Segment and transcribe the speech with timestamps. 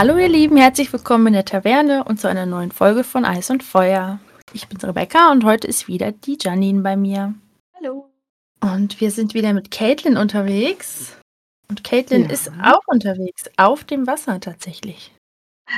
[0.00, 3.50] Hallo ihr Lieben, herzlich willkommen in der Taverne und zu einer neuen Folge von Eis
[3.50, 4.18] und Feuer.
[4.54, 7.34] Ich bin Rebecca und heute ist wieder die Janine bei mir.
[7.76, 8.08] Hallo.
[8.62, 11.18] Und wir sind wieder mit Caitlin unterwegs.
[11.68, 12.30] Und Caitlin Ja.
[12.30, 15.14] ist auch unterwegs, auf dem Wasser tatsächlich.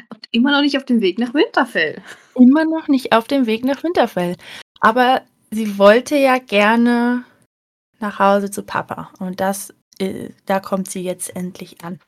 [0.09, 2.01] Und immer noch nicht auf dem Weg nach Winterfell.
[2.37, 4.37] Immer noch nicht auf dem Weg nach Winterfell.
[4.79, 7.25] Aber sie wollte ja gerne
[7.99, 9.11] nach Hause zu Papa.
[9.19, 11.99] Und das, äh, da kommt sie jetzt endlich an.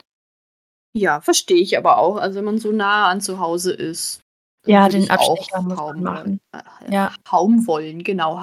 [0.97, 2.17] Ja, verstehe ich aber auch.
[2.17, 4.21] Also wenn man so nah an zu Hause ist.
[4.67, 6.25] Ja, den ich auch Abstecher muss man machen.
[6.25, 6.41] wollen.
[6.53, 7.13] Äh, Ja.
[7.25, 8.41] Kaum wollen, genau.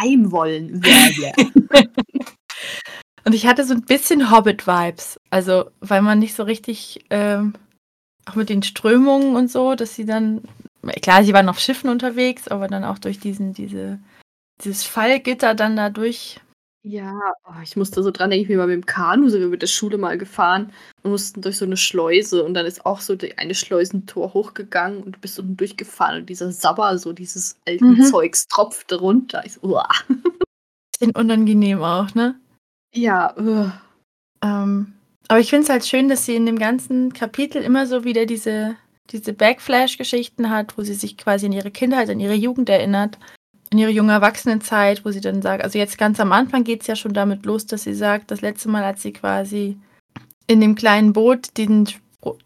[0.00, 0.80] Heim wollen.
[3.24, 5.18] Und ich hatte so ein bisschen Hobbit-Vibes.
[5.30, 7.54] Also, weil man nicht so richtig, ähm,
[8.26, 10.42] auch mit den Strömungen und so, dass sie dann,
[11.02, 13.98] klar, sie waren auf Schiffen unterwegs, aber dann auch durch diesen, diese,
[14.62, 16.38] dieses Fallgitter dann da durch.
[16.86, 19.62] Ja, oh, ich musste so dran denken, wie wir mit dem Kanu sind wir mit
[19.62, 20.70] der Schule mal gefahren
[21.02, 25.02] und mussten durch so eine Schleuse und dann ist auch so die eine Schleusentor hochgegangen
[25.02, 28.04] und du bist unten durchgefahren und dieser Sabber, so dieses alten Mhm.
[28.04, 29.42] Zeugs tropfte runter.
[29.46, 29.88] Ich so, uah.
[31.00, 32.38] Bisschen unangenehm auch, ne?
[32.94, 33.80] Ja, uah.
[34.42, 34.92] Ähm,
[35.28, 38.26] aber ich finde es halt schön, dass sie in dem ganzen Kapitel immer so wieder
[38.26, 38.76] diese,
[39.10, 43.18] diese Backflash-Geschichten hat, wo sie sich quasi an ihre Kindheit, an ihre Jugend erinnert,
[43.74, 46.86] an ihre junge Erwachsenenzeit, wo sie dann sagt, also jetzt ganz am Anfang geht es
[46.86, 49.76] ja schon damit los, dass sie sagt, das letzte Mal, als sie quasi
[50.46, 51.88] in dem kleinen Boot den,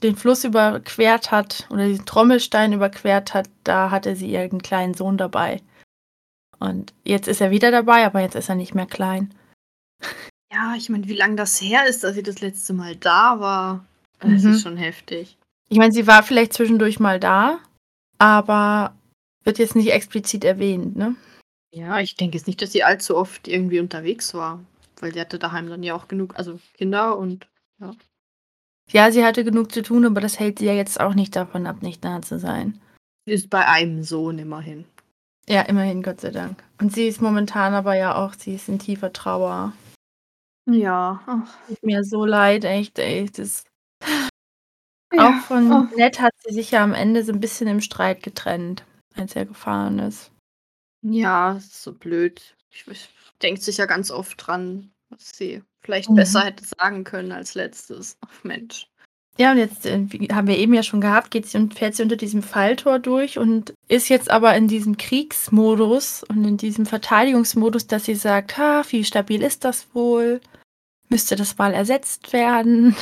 [0.02, 5.18] den Fluss überquert hat oder diesen Trommelstein überquert hat, da hatte sie ihren kleinen Sohn
[5.18, 5.60] dabei.
[6.60, 9.34] Und jetzt ist er wieder dabei, aber jetzt ist er nicht mehr klein.
[10.50, 13.84] Ja, ich meine, wie lange das her ist, dass sie das letzte Mal da war.
[14.20, 14.52] Das Mhm.
[14.52, 15.36] ist schon heftig.
[15.68, 17.58] Ich meine, sie war vielleicht zwischendurch mal da,
[18.16, 18.94] aber
[19.48, 21.16] wird jetzt nicht explizit erwähnt, ne?
[21.74, 24.62] Ja, ich denke jetzt nicht, dass sie allzu oft irgendwie unterwegs war.
[25.00, 27.48] Weil sie hatte daheim dann ja auch genug, also Kinder und
[28.90, 31.66] Ja, sie hatte genug zu tun, aber das hält sie ja jetzt auch nicht davon
[31.66, 32.78] ab, nicht da zu sein.
[33.26, 34.84] sie ist bei einem Sohn immerhin.
[35.48, 36.62] Ja, immerhin, Gott sei Dank.
[36.78, 39.72] Und sie ist momentan aber ja auch, sie ist in tiefer Trauer.
[40.70, 41.22] Ja.
[41.26, 43.30] Ach, Tut mir so leid, echt, ey.
[43.34, 43.64] Das,
[45.14, 45.30] ja.
[45.30, 45.86] Auch von Oh.
[45.96, 48.84] Ned hat sie sich ja am Ende so ein bisschen im Streit getrennt,
[49.18, 50.30] als er gefahren ist.
[51.02, 52.56] Ja, ist so blöd.
[52.70, 53.08] Ich, ich
[53.42, 56.16] denke sich ja ganz oft dran, was sie vielleicht Mhm.
[56.16, 58.16] besser hätte sagen können als letztes.
[58.20, 58.88] Ach Mensch.
[59.38, 62.02] Ja, und jetzt äh, haben wir eben ja schon gehabt, geht sie und fährt sie
[62.02, 67.86] unter diesem Falltor durch und ist jetzt aber in diesem Kriegsmodus und in diesem Verteidigungsmodus,
[67.86, 70.40] dass sie sagt, ha, wie stabil ist das wohl?
[71.08, 72.96] Müsste das mal ersetzt werden?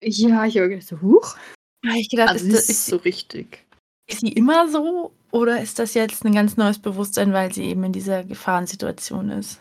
[0.00, 1.36] Ja, ich habe gedacht, so, huch.
[1.96, 3.64] Ich gedacht, Also ist, sie das, ist ist, so richtig.
[4.06, 7.82] ist sie immer so oder ist das jetzt ein ganz neues Bewusstsein, weil sie eben
[7.82, 9.58] in dieser Gefahrensituation ist?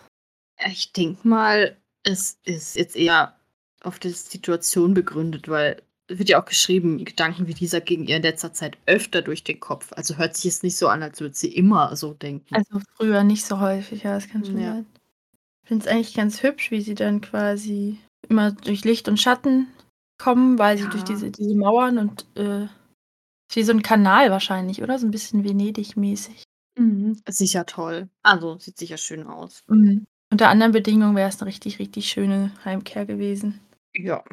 [0.67, 3.35] Ich denke mal, es ist jetzt eher
[3.81, 8.17] auf die Situation begründet, weil es wird ja auch geschrieben, Gedanken wie dieser gegen ihr
[8.17, 9.91] in letzter Zeit öfter durch den Kopf.
[9.93, 12.53] Also hört sich jetzt nicht so an, als würde sie immer so denken.
[12.55, 14.73] Also früher nicht so häufig, ja, das kann schon Ja.
[14.73, 14.85] sein.
[15.63, 17.97] Ich finde es eigentlich ganz hübsch, wie sie dann quasi
[18.29, 19.67] immer durch Licht und Schatten
[20.21, 20.89] kommen, weil sie Ja.
[20.91, 22.67] durch diese, diese Mauern und äh,
[23.49, 24.97] ist wie so ein Kanal wahrscheinlich, oder?
[24.99, 26.43] So ein bisschen Venedig-mäßig.
[26.77, 27.21] Mhm.
[27.29, 28.09] Sicher toll.
[28.23, 29.63] Also sieht sicher schön aus.
[29.67, 30.05] Mhm.
[30.31, 33.59] Unter anderen Bedingungen wäre es eine richtig, richtig schöne Heimkehr gewesen.
[33.95, 34.23] Ja.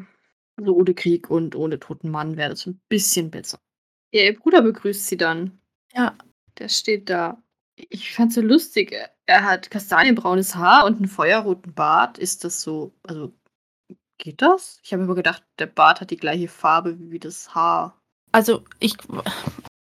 [0.57, 3.59] Also ohne Krieg und ohne toten Mann wäre das ein bisschen besser.
[4.13, 5.61] Ja, ihr Bruder begrüßt sie dann.
[5.95, 6.17] Ja.
[6.59, 7.43] Der steht da.
[7.77, 8.93] Ich fand's so lustig.
[8.93, 12.19] Er- Er hat kastanienbraunes Haar und einen feuerroten Bart.
[12.19, 13.33] Ist das so, also
[14.19, 14.81] geht das?
[14.83, 18.00] Ich habe immer gedacht, der Bart hat die gleiche Farbe wie das Haar.
[18.33, 18.97] Also ich,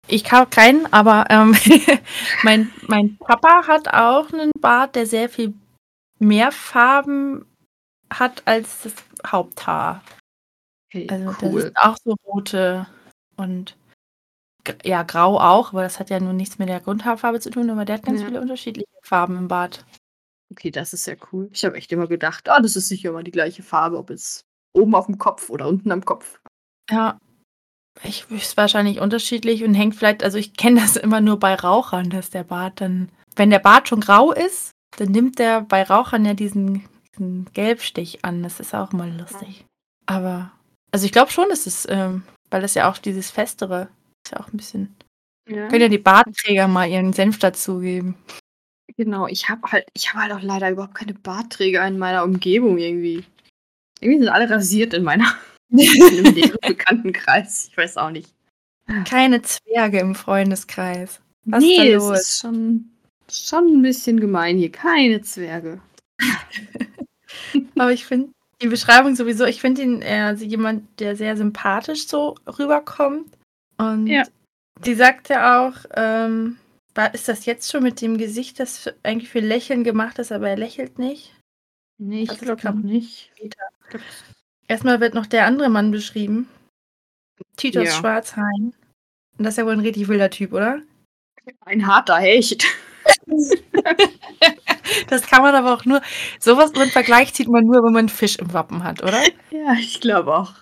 [0.06, 1.54] ich habe keinen, aber ähm,
[2.42, 5.54] mein, mein Papa hat auch einen Bart, der sehr viel
[6.19, 7.44] mehr Farben
[8.12, 8.94] hat als das
[9.26, 10.03] Haupthaar.
[10.91, 11.60] Hey, Also das cool.
[11.60, 12.86] ist auch so rote
[13.36, 13.76] und
[14.84, 17.84] ja, grau auch, aber das hat ja nun nichts mit der Grundhaarfarbe zu tun, aber
[17.84, 18.27] der hat ganz Ja.
[18.27, 19.84] viele unterschiedliche Farben im Bart.
[20.50, 21.48] Okay, das ist ja cool.
[21.53, 24.41] Ich habe echt immer gedacht, ah, das ist sicher immer die gleiche Farbe, ob es
[24.74, 26.41] oben auf dem Kopf oder unten am Kopf.
[26.91, 27.18] Ja,
[28.04, 32.10] ich ist wahrscheinlich unterschiedlich und hängt vielleicht, also ich kenne das immer nur bei Rauchern,
[32.10, 36.24] dass der Bart dann, wenn der Bart schon grau ist, dann nimmt der bei Rauchern
[36.24, 38.42] ja diesen, diesen Gelbstich an.
[38.42, 39.65] Das ist auch mal lustig.
[40.06, 40.50] Aber,
[40.91, 43.89] also ich glaube schon, dass es, ähm, weil das ja auch dieses Festere
[44.24, 44.97] ist ja auch ein bisschen.
[45.48, 45.68] Ja.
[45.68, 48.16] Können ja die Bartträger mal ihren Senf dazugeben.
[48.97, 52.78] Genau, ich habe halt, ich habe halt auch leider überhaupt keine Bartträger in meiner Umgebung
[52.78, 53.24] irgendwie.
[54.00, 55.34] Irgendwie sind alle rasiert in meiner
[55.70, 55.76] in
[56.34, 57.68] näheren Bekanntenkreis.
[57.70, 58.32] Ich weiß auch nicht.
[59.06, 61.20] Keine Zwerge im Freundeskreis.
[61.44, 62.18] Was ist nee, da es los?
[62.20, 62.91] ist schon,
[63.30, 64.72] schon ein bisschen gemein hier.
[64.72, 65.80] Keine Zwerge.
[67.76, 68.30] Aber ich finde
[68.62, 73.26] die Beschreibung sowieso, ich finde ihn eher so jemand, der sehr sympathisch so rüberkommt.
[73.76, 74.24] Und Ja.
[74.84, 76.59] die sagt ja auch, ähm,
[77.12, 80.56] ist das jetzt schon mit dem Gesicht, das eigentlich für Lächeln gemacht ist, aber er
[80.56, 81.32] lächelt nicht?
[81.98, 83.30] Nee, ich glaube kann- noch nicht.
[83.36, 83.62] später.
[83.84, 84.03] Ich glaub,
[84.68, 86.48] Erstmal wird noch der andere Mann beschrieben.
[87.56, 87.91] Titus Ja.
[87.92, 88.74] Schwarzhain.
[89.38, 90.82] Und das ist ja wohl ein richtig wilder Typ, oder?
[91.65, 92.65] Ein harter Hecht.
[95.09, 96.00] Das kann man aber auch nur,
[96.41, 99.22] sowas im Vergleich zieht man nur, wenn man einen Fisch im Wappen hat, oder?
[99.50, 100.54] Ja, ich glaube auch.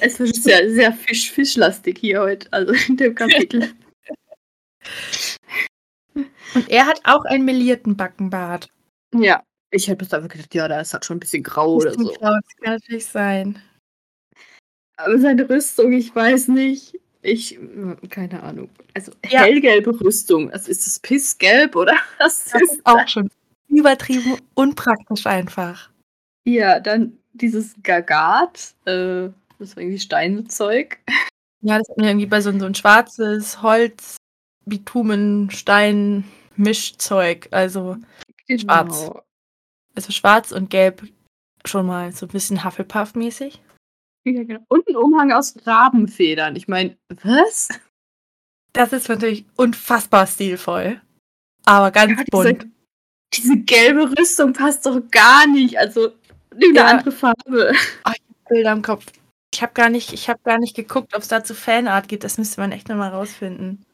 [0.00, 3.72] Es ist sehr, sehr fisch-fischlastig hier heute, also in dem Kapitel.
[6.14, 8.68] Und er hat auch einen melierten Backenbart.
[9.14, 11.92] ja, ich hätte bis einfach gedacht, ja, da ist halt schon ein bisschen grau oder
[11.92, 12.04] so.
[12.04, 13.62] grau, Das kann natürlich sein.
[14.96, 16.98] Aber seine Rüstung, ich weiß nicht.
[17.22, 17.58] Ich,
[18.08, 18.70] keine Ahnung.
[18.94, 19.40] Also Ja.
[19.42, 20.50] hellgelbe Rüstung.
[20.50, 23.30] Also ist es pissgelb oder was Das ist auch schon
[23.68, 25.90] übertrieben unpraktisch einfach.
[26.46, 28.74] Ja, dann dieses Gagat.
[28.86, 29.28] Äh,
[29.58, 30.98] das war irgendwie Steinzeug.
[31.62, 34.16] Ja, das hat mir irgendwie bei so, so ein schwarzes Holz,
[34.64, 36.24] Bitumen, Stein,
[36.56, 37.48] Mischzeug.
[37.50, 37.98] Also,
[38.48, 39.10] Schwarz.
[40.00, 41.06] Also schwarz und gelb
[41.66, 43.58] schon mal so ein bisschen Hufflepuff-mäßig.
[44.24, 44.60] Ja, genau.
[44.68, 46.56] Und ein Umhang aus Rabenfedern.
[46.56, 47.68] Ich meine, was?
[48.72, 51.02] Das ist natürlich unfassbar stilvoll.
[51.66, 52.66] Aber ganz Ja, bunt.
[53.34, 55.78] diese, gelbe Rüstung passt doch gar nicht.
[55.78, 56.12] Also,
[56.56, 56.86] nimm eine Ja.
[56.86, 57.74] andere Farbe.
[58.48, 59.04] Bilder im Kopf.
[59.52, 62.24] Ich habe gar nicht, ich habe gar nicht geguckt, ob es dazu Fanart gibt.
[62.24, 63.84] Das müsste man echt nochmal rausfinden.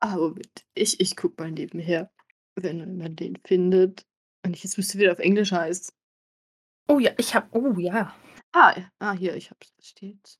[0.00, 0.64] Ah, Moment.
[0.74, 2.10] Ich, ich guck mal nebenher,
[2.56, 4.06] wenn man den findet.
[4.44, 5.94] Und ich jetzt müsste wieder auf Englisch heißt.
[6.88, 8.14] Oh ja, ich habe, oh ja.
[8.52, 9.72] Ah, ah hier, ich hab's.
[9.76, 10.38] da Steht's.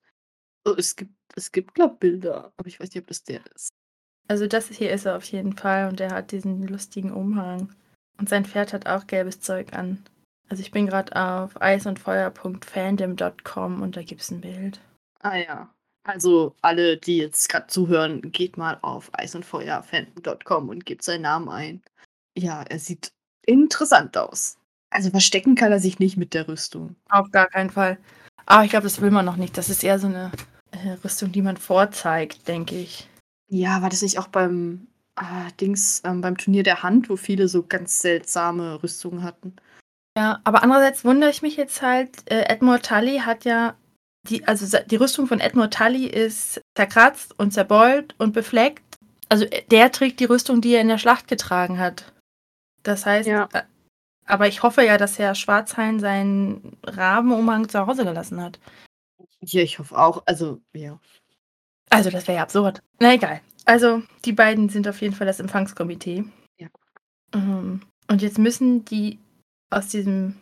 [0.65, 2.53] Oh, es gibt, es gibt, glaub Bilder.
[2.57, 3.71] Aber ich weiß nicht, ob das der ist.
[4.29, 7.75] Also das hier ist er auf jeden Fall und er hat diesen lustigen Umhang.
[8.19, 10.05] Und sein Pferd hat auch gelbes Zeug an.
[10.49, 14.81] Also ich bin gerade auf eisundfeuer.fandom.com und da gibt es ein Bild.
[15.21, 15.75] Ah ja.
[16.05, 21.83] Also alle, die jetzt gerade zuhören, geht mal auf eisundfeuerfan.com und gebt seinen Namen ein.
[22.37, 23.13] Ja, er sieht
[23.47, 24.57] interessant aus.
[24.91, 26.97] Also verstecken kann er sich nicht mit der Rüstung.
[27.09, 27.99] Auf gar keinen Fall.
[28.47, 29.57] Aber ich glaube, das will man noch nicht.
[29.57, 30.31] Das ist eher so eine
[30.73, 33.09] äh, Rüstung, die man vorzeigt, denke ich.
[33.49, 34.87] Ja, war das nicht auch beim
[35.17, 39.57] ah, Dings, ähm, beim Turnier der Hand, wo viele so ganz seltsame Rüstungen hatten?
[40.17, 43.75] Ja, aber andererseits wundere ich mich jetzt halt, äh, Edmure Tully hat ja,
[44.29, 48.83] die, also die Rüstung von Edmure Tully ist zerkratzt und zerbeult und befleckt.
[49.29, 52.12] Also äh, der trägt die Rüstung, die er in der Schlacht getragen hat.
[52.83, 53.49] Das heißt, Ja.
[53.53, 53.63] äh,
[54.27, 58.59] aber ich hoffe ja, dass Herr Schwarzhain seinen Rabenumhang zu Hause gelassen hat.
[59.41, 60.23] Ja, ich hoffe auch.
[60.27, 60.99] Also, ja.
[61.91, 62.83] Also das wäre ja absurd.
[63.01, 63.41] Na egal.
[63.65, 66.25] Also die beiden sind auf jeden Fall das Empfangskomitee.
[66.59, 66.69] Ja.
[67.35, 69.19] Ähm, Und jetzt müssen die
[69.71, 70.37] aus diesem,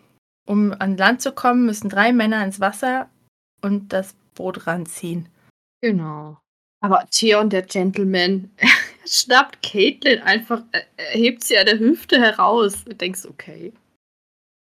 [0.46, 3.08] um an Land zu kommen, müssen drei Männer ins Wasser
[3.62, 5.28] und das Boot ranziehen.
[5.82, 6.38] Genau.
[6.82, 8.50] Aber Theon, der Gentleman,
[9.06, 12.84] schnappt Caitlin einfach, äh, er hebt sie an der Hüfte heraus.
[12.84, 13.72] Du denkst, okay.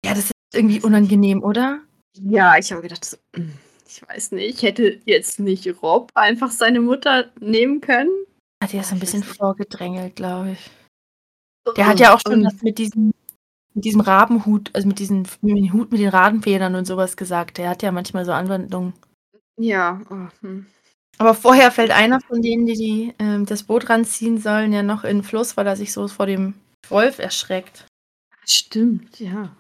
[0.04, 1.80] Ja, das ist irgendwie unangenehm, oder?
[2.18, 3.52] Ja, ich habe gedacht, so, mm,
[3.86, 8.10] ich weiß nicht, ich hätte jetzt nicht Rob einfach seine Mutter nehmen können.
[8.62, 10.70] Hat er so ein bisschen vorgedrängelt, glaube ich.
[11.76, 13.12] Der hat ja auch schon Und- was mit diesem,
[13.74, 17.58] mit diesem Rabenhut, also mit diesem mit dem Hut mit den Rabenfedern und sowas gesagt.
[17.58, 18.92] Der hat ja manchmal so Anwendungen.
[19.58, 20.66] Ja, oh, hm.
[21.22, 25.04] Aber vorher fällt einer von denen, die, die ähm, das Boot ranziehen sollen, ja noch
[25.04, 26.54] in den Fluss, weil er sich so vor dem
[26.88, 27.86] Wolf erschreckt.
[28.44, 29.54] stimmt, ja.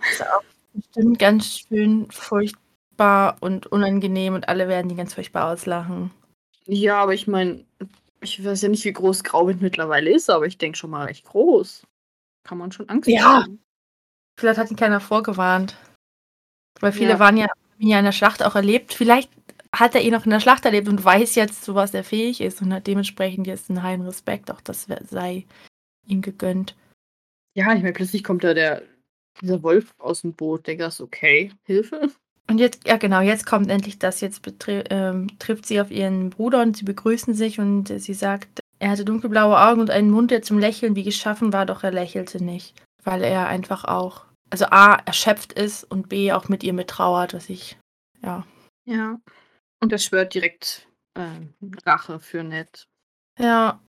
[0.72, 6.10] Bestimmt ganz schön furchtbar und unangenehm und alle werden die ganz furchtbar auslachen.
[6.64, 7.64] Ja, aber ich meine,
[8.20, 11.24] ich weiß ja nicht, wie groß Grauwind mittlerweile ist, aber ich denke schon mal recht
[11.26, 11.84] groß.
[12.42, 13.22] Kann man schon Angst Ja.
[13.44, 13.62] haben.
[14.36, 15.76] Vielleicht hat ihn keiner vorgewarnt.
[16.80, 17.18] Weil viele Ja.
[17.20, 17.46] waren ja
[17.78, 18.94] in der Schlacht auch erlebt.
[18.94, 19.30] Vielleicht
[19.74, 22.40] hat er ihn noch in der Schlacht erlebt und weiß jetzt, zu was er fähig
[22.40, 24.50] ist und hat dementsprechend jetzt einen heilen Respekt.
[24.50, 25.46] Auch das sei
[26.06, 26.76] ihm gegönnt.
[27.54, 28.82] Ja, ich meine, plötzlich kommt da der,
[29.40, 30.66] dieser Wolf aus dem Boot.
[30.66, 32.10] Denke das okay, Hilfe?
[32.50, 34.20] Und jetzt, ja genau, jetzt kommt endlich das.
[34.20, 38.60] Jetzt ähm, trifft sie auf ihren Bruder und sie begrüßen sich und äh, sie sagt,
[38.78, 41.92] er hatte dunkelblaue Augen und einen Mund, der zum Lächeln wie geschaffen war, doch er
[41.92, 42.74] lächelte nicht.
[43.04, 47.48] Weil er einfach auch, also A, erschöpft ist und B, auch mit ihr mittrauert, was
[47.48, 47.78] ich,
[48.22, 48.44] ja.
[48.84, 49.18] Ja.
[49.82, 50.86] Und er schwört direkt
[51.16, 52.88] ähm, Rache für Ned.
[53.38, 53.80] Ja,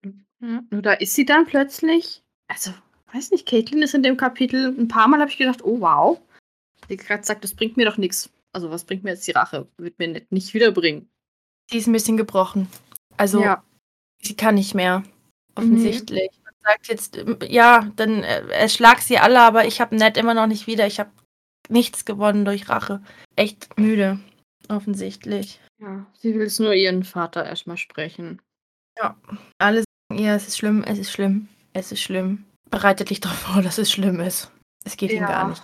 [0.40, 0.64] Ja.
[0.70, 2.24] Nur da ist sie dann plötzlich.
[2.48, 2.72] Also,
[3.12, 4.76] weiß nicht, Caitlin ist in dem Kapitel.
[4.76, 6.20] Ein paar Mal habe ich gedacht, oh wow.
[6.88, 8.30] Die gerade sagt, das bringt mir doch nichts.
[8.52, 9.68] Also, was bringt mir jetzt die Rache?
[9.76, 11.08] Wird mir Ned nicht wiederbringen.
[11.70, 12.68] sie ist ein bisschen gebrochen.
[13.16, 13.62] Also, ja.
[14.20, 15.04] sie kann nicht mehr.
[15.54, 16.30] Offensichtlich.
[16.44, 20.34] Man sagt jetzt, ähm, ja, dann äh, erschlag sie alle, aber ich habe Ned immer
[20.34, 20.86] noch nicht wieder.
[20.86, 21.12] Ich habe
[21.68, 23.00] nichts gewonnen durch Rache.
[23.36, 24.18] Echt müde,
[24.68, 25.60] offensichtlich.
[25.82, 28.40] Ja, sie will es nur ihren Vater erstmal sprechen.
[28.96, 29.16] Ja,
[29.58, 32.44] alle sagen ihr, es ist schlimm, es ist schlimm, es ist schlimm.
[32.70, 34.52] Bereitet dich darauf vor, dass es schlimm ist.
[34.84, 35.62] Es geht ihm gar nicht.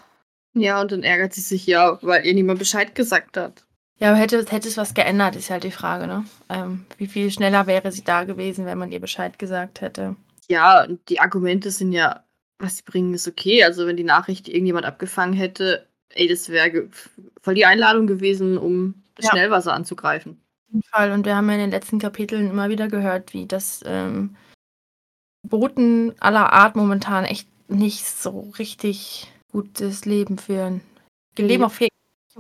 [0.55, 3.65] Ja, und dann ärgert sie sich ja, weil ihr niemand Bescheid gesagt hat.
[4.01, 6.25] Ja, aber hätte, hätte es was geändert, ist halt die Frage, ne?
[6.49, 10.17] Ähm, wie viel schneller wäre sie da gewesen, wenn man ihr Bescheid gesagt hätte?
[10.49, 12.25] Ja, und die Argumente sind ja,
[12.59, 13.65] was sie bringen, ist okay.
[13.65, 16.89] Also wenn die Nachricht irgendjemand abgefangen hätte, ey, das wäre
[17.41, 19.31] voll die Einladung gewesen, um Ja.
[19.31, 20.33] Schnellwasser anzugreifen.
[20.33, 21.13] Auf jeden Fall.
[21.13, 24.37] Und wir haben ja in den letzten Kapiteln immer wieder gehört, wie das ähm,
[25.43, 30.81] Boten aller Art momentan echt nicht so richtig gutes Leben führen.
[31.37, 31.79] Die leben auf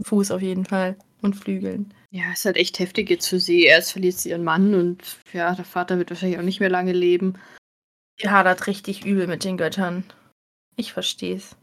[0.04, 1.92] Fuß auf jeden Fall und Flügeln.
[2.10, 3.64] Ja, ist halt echt heftig jetzt für sie.
[3.64, 6.92] Erst verliert sie ihren Mann und ja, der Vater wird wahrscheinlich auch nicht mehr lange
[6.92, 7.38] leben.
[8.22, 10.04] Die hadert richtig übel mit den Göttern.
[10.76, 11.56] Ich versteh's.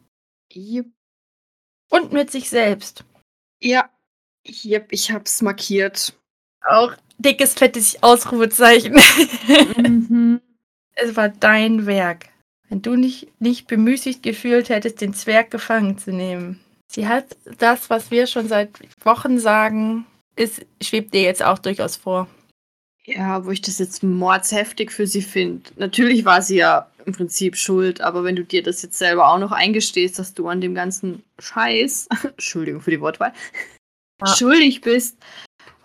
[0.52, 0.86] Jupp.
[1.90, 3.04] Und mit sich selbst.
[3.60, 3.90] Ja,
[4.64, 6.14] Yep, ich hab's markiert.
[6.66, 8.94] Auch dickes, fettes Ausrufezeichen.
[9.76, 10.40] mhm.
[10.94, 12.26] es war dein Werk.
[12.68, 16.60] Wenn du nicht, nicht bemüßigt gefühlt hättest, den Zwerg gefangen zu nehmen.
[16.88, 18.70] Sie hat das, was wir schon seit
[19.04, 22.28] Wochen sagen, ist, schwebt dir jetzt auch durchaus vor.
[23.04, 25.70] Ja, wo ich das jetzt mordsheftig für sie finde.
[25.76, 29.38] Natürlich war sie ja im Prinzip schuld, aber wenn du dir das jetzt selber auch
[29.38, 33.32] noch eingestehst, dass du an dem ganzen Scheiß, Entschuldigung für die Wortwahl,
[34.20, 34.34] Ja.
[34.34, 35.18] schuldig bist,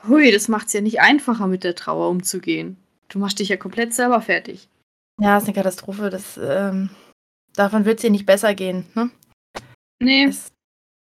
[0.08, 2.78] hui, das macht's ja nicht einfacher, mit der Trauer umzugehen.
[3.10, 4.70] Du machst dich ja komplett selber fertig.
[5.20, 6.10] Ja, ist eine Katastrophe.
[6.10, 6.90] Das, ähm,
[7.56, 8.86] davon wird es ihr nicht besser gehen.
[8.96, 9.12] Ne?
[10.00, 10.26] Nee.
[10.26, 10.48] Es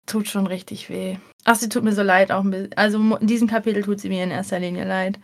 [0.07, 1.19] tut schon richtig weh.
[1.45, 2.31] Ach, sie tut mir so leid.
[2.31, 2.73] Auch ein bisschen.
[2.75, 5.19] Also in diesem Kapitel tut sie mir in erster Linie leid.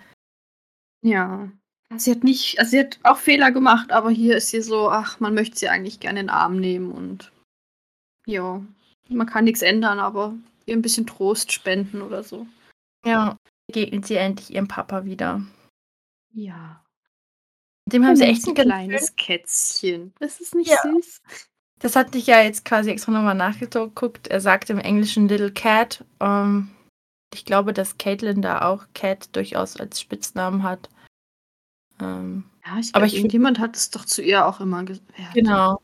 [1.03, 1.49] Ja.
[1.97, 5.21] Sie hat nicht, also sie hat auch Fehler gemacht, aber hier ist sie so, ach,
[5.21, 7.33] man möchte sie eigentlich gerne in den Arm nehmen und
[8.27, 8.63] ja,
[9.09, 10.35] man kann nichts ändern, aber
[10.67, 12.47] ihr ein bisschen Trost spenden oder so.
[13.05, 13.37] Ja.
[13.67, 15.43] Begegnet sie endlich ihrem Papa wieder.
[16.33, 16.85] Ja.
[17.87, 20.13] Dem haben sie echt ein kleines Kätzchen.
[20.21, 20.79] Das ist nicht Ja.
[20.83, 21.21] süß.
[21.81, 24.29] Das hatte ich ja jetzt quasi extra nochmal nachgeguckt.
[24.29, 26.05] Er sagt im Englischen Little Cat.
[26.21, 26.71] Ähm,
[27.35, 30.89] ich glaube, dass Caitlin da auch Cat durchaus als Spitznamen hat.
[32.01, 35.35] Ähm, Ja, ich Aber aber ich irgendjemand hat es doch zu ihr auch immer gesagt.
[35.35, 35.83] genau.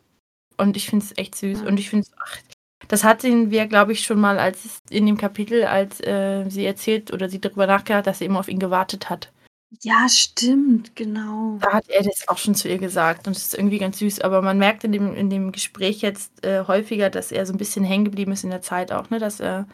[0.56, 1.60] Und ich finde es echt süß.
[1.62, 1.66] Ja.
[1.66, 2.38] Und ich finde es, ach,
[2.86, 6.64] das hatten wir, glaube ich, schon mal als es in dem Kapitel, als äh, sie
[6.64, 9.32] erzählt oder sie darüber nachgedacht, dass sie immer auf ihn gewartet hat.
[9.82, 11.58] Ja, stimmt, genau.
[11.60, 14.20] Da hat er das auch schon zu ihr gesagt und das ist irgendwie ganz süß.
[14.20, 17.58] Aber man merkt in dem, in dem Gespräch jetzt äh, häufiger, dass er so ein
[17.58, 19.18] bisschen hängen geblieben ist in der Zeit auch, ne?
[19.18, 19.66] Dass er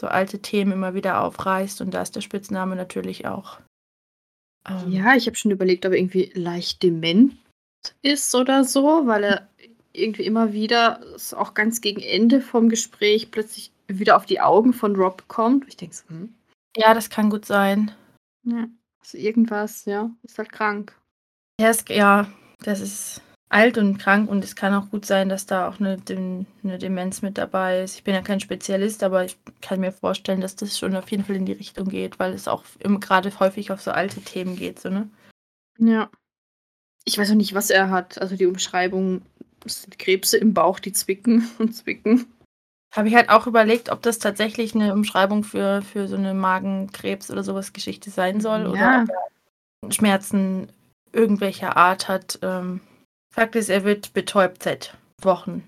[0.00, 3.60] so alte Themen immer wieder aufreißt und da ist der Spitzname natürlich auch.
[4.66, 7.34] ähm, Ja, ich habe schon überlegt, ob er irgendwie leicht dement
[8.00, 9.48] ist oder so, weil er
[9.92, 11.00] irgendwie immer wieder,
[11.36, 15.66] auch ganz gegen Ende vom Gespräch, plötzlich wieder auf die Augen von Rob kommt.
[15.68, 16.34] Ich denke so, hm,
[16.76, 17.90] Ja, das kann gut sein.
[18.44, 18.66] ja,
[19.00, 20.96] also irgendwas, ja, ist halt krank.
[21.60, 22.30] Er ist, ja,
[22.60, 23.20] das ist
[23.50, 26.78] alt und krank und es kann auch gut sein, dass da auch eine, Dem- eine
[26.78, 27.96] Demenz mit dabei ist.
[27.96, 31.24] Ich bin ja kein Spezialist, aber ich kann mir vorstellen, dass das schon auf jeden
[31.24, 34.80] Fall in die Richtung geht, weil es auch gerade häufig auf so alte Themen geht,
[34.80, 35.10] so, ne?
[35.78, 36.10] Ja.
[37.04, 38.18] Ich weiß auch nicht, was er hat.
[38.22, 39.22] Also die Umschreibung
[39.66, 42.26] sind Krebse im Bauch, die zwicken und zwicken.
[42.94, 47.30] Habe ich halt auch überlegt, ob das tatsächlich eine Umschreibung für, für so eine Magenkrebs
[47.30, 49.02] oder sowas Geschichte sein soll oder Ja.
[49.02, 50.68] ob er Schmerzen
[51.12, 52.38] irgendwelcher Art hat.
[52.42, 52.80] Ähm,
[53.34, 55.64] Fakt ist, er wird betäubt seit Wochen,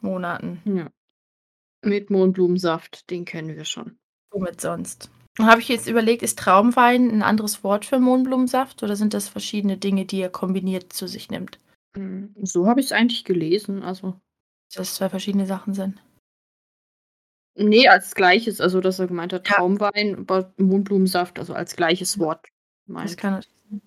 [0.00, 0.60] Monaten.
[0.64, 0.88] Ja.
[1.84, 3.96] Mit Mohnblumensaft, den kennen wir schon.
[4.32, 5.10] Womit sonst?
[5.38, 9.28] Und habe ich jetzt überlegt, ist Traumwein ein anderes Wort für Mohnblumensaft oder sind das
[9.28, 11.60] verschiedene Dinge, die er kombiniert zu sich nimmt?
[11.98, 13.82] Hm, So habe ich es eigentlich gelesen.
[13.82, 14.12] Also,
[14.68, 16.00] Dass das zwei verschiedene Sachen sind.
[17.56, 18.60] nee, als gleiches.
[18.60, 19.56] Also, dass er gemeint hat, Ja.
[19.56, 22.44] Traumwein, aber Mohnblumensaft, also als gleiches Wort.
[22.86, 23.16] Das Meint.
[23.16, 23.82] kann natürlich sein.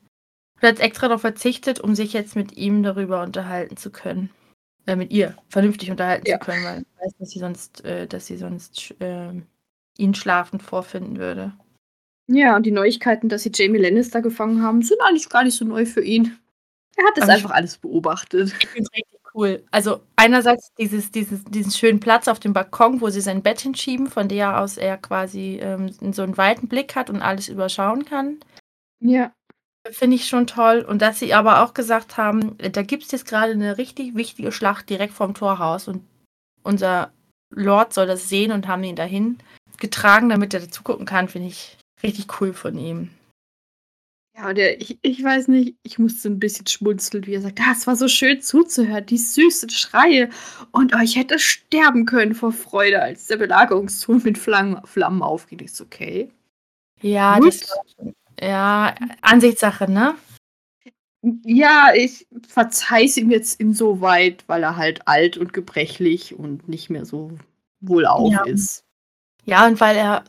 [0.59, 4.29] Er hat extra darauf verzichtet, um sich jetzt mit ihm darüber unterhalten zu können.
[4.87, 6.39] Äh, mit ihr vernünftig unterhalten Ja.
[6.39, 9.45] zu können, weil er weiß, dass sie sonst, äh, dass sie sonst ähm,
[9.97, 11.53] ihn schlafend vorfinden würde.
[12.27, 15.65] Ja, und die Neuigkeiten, dass sie Jamie Lannister gefangen haben, sind eigentlich gar nicht so
[15.65, 16.37] neu für ihn.
[16.97, 18.53] Er hat das ich- einfach alles beobachtet.
[18.59, 19.63] Ich finde es richtig cool.
[19.71, 24.07] Also einerseits dieses, dieses, diesen schönen Platz auf dem Balkon, wo sie sein Bett hinschieben,
[24.07, 28.39] von der aus er quasi ähm, so einen weiten Blick hat und alles überschauen kann.
[28.99, 29.31] Ja.
[29.89, 30.85] Finde ich schon toll.
[30.87, 34.51] Und dass sie aber auch gesagt haben, da gibt es jetzt gerade eine richtig wichtige
[34.51, 36.05] Schlacht direkt vorm Torhaus und
[36.63, 37.11] unser
[37.49, 39.39] Lord soll das sehen und haben ihn dahin
[39.79, 43.09] getragen, damit er dazu gucken kann, finde ich richtig cool von ihm.
[44.41, 47.73] Ja, der, ich, ich weiß nicht, ich musste ein bisschen schmunzeln, wie er sagt, ah,
[47.73, 50.29] es war so schön zuzuhören, die süßen Schreie.
[50.71, 55.59] Und ich hätte sterben können vor Freude, als der Belagerungsturm mit Flammen, Flammen aufging.
[55.59, 56.31] Ist okay.
[57.01, 57.71] Ja, das
[58.41, 60.15] ja, Ansichtssache, ne?
[61.43, 66.89] Ja, ich verzeih's es ihm jetzt insoweit, weil er halt alt und gebrechlich und nicht
[66.89, 67.37] mehr so
[67.79, 68.43] wohlauf ja.
[68.45, 68.85] ist.
[69.45, 70.23] Ja, und weil er,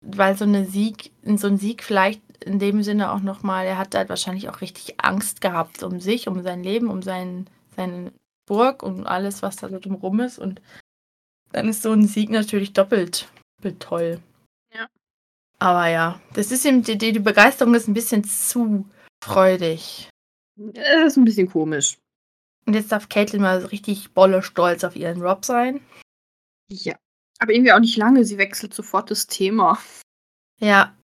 [0.00, 3.94] weil so eine Sieg, so ein Sieg vielleicht in dem Sinne auch nochmal, er hat
[3.94, 8.12] halt wahrscheinlich auch richtig Angst gehabt um sich, um sein Leben, um sein, seine
[8.46, 10.38] Burg und alles, was da so drumherum ist.
[10.38, 10.60] Und
[11.52, 13.28] dann ist so ein Sieg natürlich doppelt,
[13.58, 14.20] doppelt toll.
[14.74, 14.88] Ja.
[15.58, 18.88] Aber ja, das ist ihm, die, die Begeisterung ist ein bisschen zu
[19.22, 20.08] freudig.
[20.56, 21.98] Das ist ein bisschen komisch.
[22.66, 25.80] Und jetzt darf Caitlin mal richtig bolle stolz auf ihren Rob sein.
[26.68, 26.96] Ja.
[27.40, 29.78] Aber irgendwie auch nicht lange, sie wechselt sofort das Thema.
[30.58, 30.94] Ja,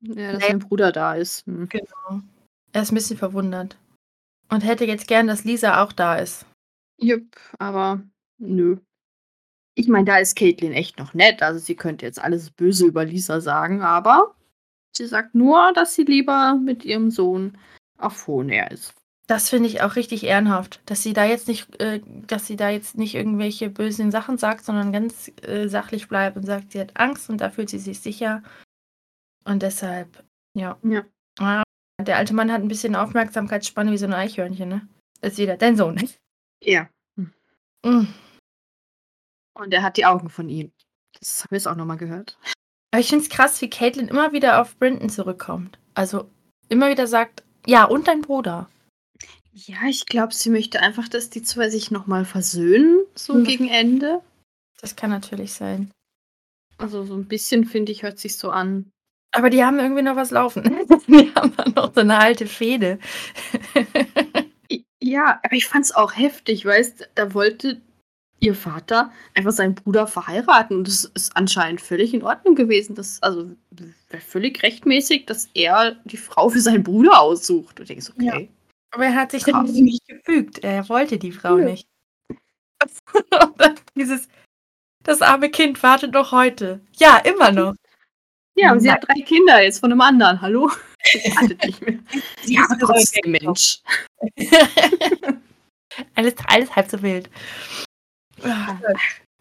[0.00, 1.46] ja, dass sein Bruder da ist.
[1.46, 1.68] Hm.
[1.68, 2.20] Genau.
[2.72, 3.78] Er ist ein bisschen verwundert.
[4.50, 6.46] Und hätte jetzt gern, dass Lisa auch da ist.
[6.98, 8.02] Jupp, aber
[8.38, 8.78] nö.
[9.74, 11.42] Ich meine, da ist Caitlin echt noch nett.
[11.42, 14.34] Also sie könnte jetzt alles Böse über Lisa sagen, aber
[14.96, 17.58] sie sagt nur, dass sie lieber mit ihrem Sohn
[17.98, 18.94] auf Hohenair ist.
[19.28, 22.70] Das finde ich auch richtig ehrenhaft, dass sie da jetzt nicht, äh, dass sie da
[22.70, 26.96] jetzt nicht irgendwelche bösen Sachen sagt, sondern ganz äh, sachlich bleibt und sagt, sie hat
[26.96, 28.42] Angst und da fühlt sie sich sicher
[29.44, 30.78] und deshalb, ja.
[30.82, 31.04] Ja.
[31.38, 31.62] Ah,
[32.00, 34.88] der alte Mann hat ein bisschen Aufmerksamkeitsspanne wie so ein Eichhörnchen, ne?
[35.22, 36.08] Ist wieder dein Sohn.
[36.62, 36.88] Ja.
[37.84, 38.08] Mhm.
[39.54, 40.72] Und er hat die Augen von ihm.
[41.18, 42.38] Das habe ich jetzt auch nochmal gehört.
[42.90, 45.78] Aber ich finde es krass, wie Caitlin immer wieder auf Brinton zurückkommt.
[45.94, 46.30] Also
[46.68, 48.68] immer wieder sagt, ja, und dein Bruder.
[49.58, 53.44] Ja, ich glaube, sie möchte einfach, dass die zwei sich nochmal versöhnen, so mhm.
[53.44, 54.20] gegen Ende.
[54.82, 55.90] Das kann natürlich sein.
[56.76, 58.90] Also so ein bisschen, finde ich, hört sich so an.
[59.32, 60.62] Aber die haben irgendwie noch was laufen.
[61.08, 62.98] die haben noch so eine alte Fehde.
[65.02, 67.80] ja, aber ich fand es auch heftig, weißt da wollte
[68.40, 72.94] ihr Vater einfach seinen Bruder verheiraten und das ist anscheinend völlig in Ordnung gewesen.
[72.94, 73.50] Das also
[74.28, 77.80] völlig rechtmäßig, dass er die Frau für seinen Bruder aussucht.
[77.80, 78.50] Und denkst, okay.
[78.50, 78.55] Ja.
[78.92, 80.60] Aber er hat sich dann nicht gefügt.
[80.60, 81.64] Er wollte die Frau ja.
[81.66, 81.88] nicht.
[83.96, 84.28] Dieses,
[85.02, 86.80] das arme Kind wartet noch heute.
[86.96, 87.74] Ja, immer noch.
[88.56, 90.40] Ja, und sie hat drei Kinder jetzt von einem anderen.
[90.40, 90.70] Hallo?
[91.04, 91.98] Sie wartet nicht mehr.
[92.42, 93.80] Sie ist trotzdem Mensch.
[96.14, 97.28] alles, alles halb so wild.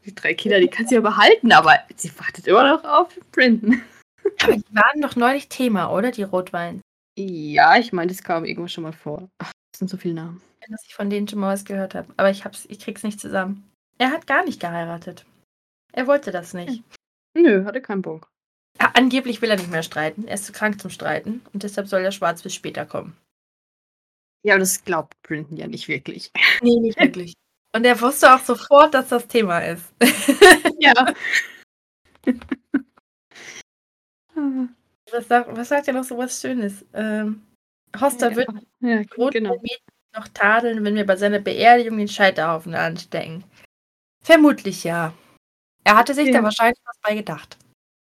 [0.05, 3.81] Die drei Kinder, die kann sie ja behalten, aber sie wartet immer noch auf Brendan.
[4.43, 6.12] Aber die waren doch neulich Thema, oder?
[6.12, 6.81] Die Rotwein.
[7.17, 9.30] Ja, ich meine, das kam irgendwo schon mal vor.
[9.38, 10.41] Ach, das sind so viele Namen.
[10.67, 12.13] Dass ich von denen schon mal was gehört habe.
[12.17, 13.69] Aber ich, hab's, ich krieg's nicht zusammen.
[13.97, 15.25] Er hat gar nicht geheiratet.
[15.93, 16.84] Er wollte das nicht.
[17.38, 18.28] Nö, hatte keinen Bock.
[18.82, 20.28] Ja, angeblich will er nicht mehr streiten.
[20.28, 23.15] Er ist zu krank zum Streiten und deshalb soll der Schwarz bis später kommen.
[24.43, 26.32] Ja, das glaubt Brinton ja nicht wirklich.
[26.62, 27.34] Nee, nicht wirklich.
[27.73, 29.93] Und er wusste auch sofort, dass das Thema ist.
[30.80, 31.13] ja.
[35.15, 36.86] was, sagt, was sagt er noch so was Schönes?
[36.93, 37.41] Ähm,
[37.99, 38.49] Hoster ja, wird
[38.82, 39.62] ja, genau.
[40.15, 43.43] noch tadeln, wenn wir bei seiner Beerdigung den Scheiterhaufen anstecken.
[44.21, 45.13] Vermutlich ja.
[45.84, 46.34] Er hatte sich ja.
[46.34, 47.58] da wahrscheinlich was bei gedacht.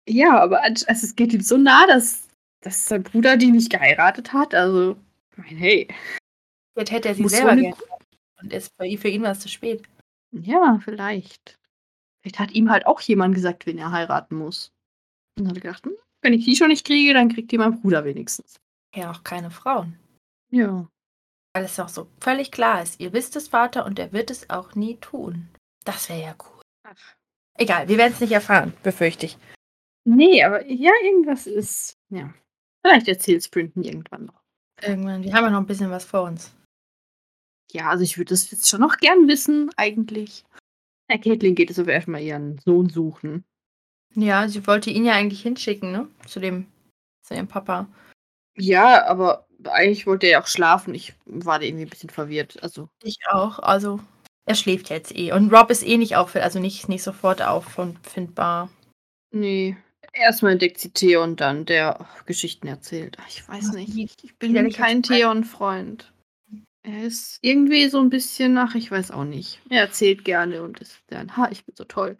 [0.09, 2.28] Ja, aber also es geht ihm so nah, dass,
[2.61, 4.54] dass sein Bruder die nicht geheiratet hat.
[4.54, 4.96] Also,
[5.32, 5.88] ich meine, hey.
[6.76, 7.76] Jetzt hätte er sie selber so gerne.
[8.40, 9.82] Und ist für ihn war es zu spät.
[10.30, 11.59] Ja, vielleicht.
[12.20, 14.72] Vielleicht hat ihm halt auch jemand gesagt, wen er heiraten muss.
[15.37, 17.58] Und dann hat er gedacht, hm, wenn ich die schon nicht kriege, dann kriegt die
[17.58, 18.60] mein Bruder wenigstens.
[18.94, 19.96] Ja, auch keine Frauen.
[20.50, 20.88] Ja.
[21.54, 24.50] Weil es auch so völlig klar ist, ihr wisst es, Vater, und er wird es
[24.50, 25.48] auch nie tun.
[25.84, 26.62] Das wäre ja cool.
[26.82, 27.14] Ach.
[27.58, 29.38] Egal, wir werden es nicht erfahren, befürchte ich.
[30.04, 31.96] Nee, aber ja, irgendwas ist.
[32.10, 32.34] Ja.
[32.84, 34.42] Vielleicht erzählt Sprinten irgendwann noch.
[34.82, 35.22] Irgendwann.
[35.22, 36.54] Wir haben ja noch ein bisschen was vor uns.
[37.70, 40.44] Ja, also ich würde das jetzt schon noch gern wissen, eigentlich.
[41.08, 43.44] Herr Caitlin geht es aber erstmal ihren Sohn suchen.
[44.16, 46.09] Ja, sie wollte ihn ja eigentlich hinschicken, ne?
[46.26, 46.66] Zu dem,
[47.22, 47.87] zu ihrem Papa.
[48.57, 50.94] Ja, aber eigentlich wollte er ja auch schlafen.
[50.94, 52.62] Ich war da irgendwie ein bisschen verwirrt.
[52.62, 52.88] Also.
[53.02, 53.59] Ich auch.
[53.59, 54.00] Also,
[54.46, 55.33] er schläft jetzt eh.
[55.33, 58.70] Und Rob ist eh nicht auffällig, also nicht, nicht sofort auffindbar.
[59.33, 59.76] Nee.
[60.14, 63.18] Erstmal entdeckt sie Theon, dann der Geschichten erzählt.
[63.29, 64.24] Ich weiß nicht.
[64.24, 66.11] Ich bin kein Theon-Freund.
[66.83, 69.61] Er ist irgendwie so ein bisschen, ach, ich weiß auch nicht.
[69.68, 72.16] Er erzählt gerne und ist dann, ha, ich bin so toll.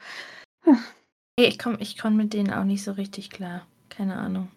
[1.39, 3.67] Hey, ich komme ich komm mit denen auch nicht so richtig klar.
[3.91, 4.51] Keine Ahnung.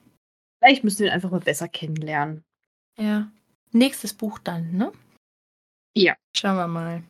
[0.59, 2.43] Vielleicht müssen wir ihn einfach mal besser kennenlernen.
[2.97, 3.29] Ja.
[3.71, 4.91] Nächstes Buch dann, ne?
[5.95, 6.15] Ja.
[6.35, 7.03] Schauen wir mal.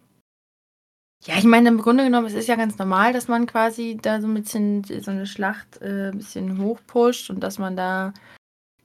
[1.25, 4.21] Ja, ich meine, im Grunde genommen, es ist ja ganz normal, dass man quasi da
[4.21, 8.13] so ein bisschen so eine Schlacht äh, ein bisschen hochpusht und dass man da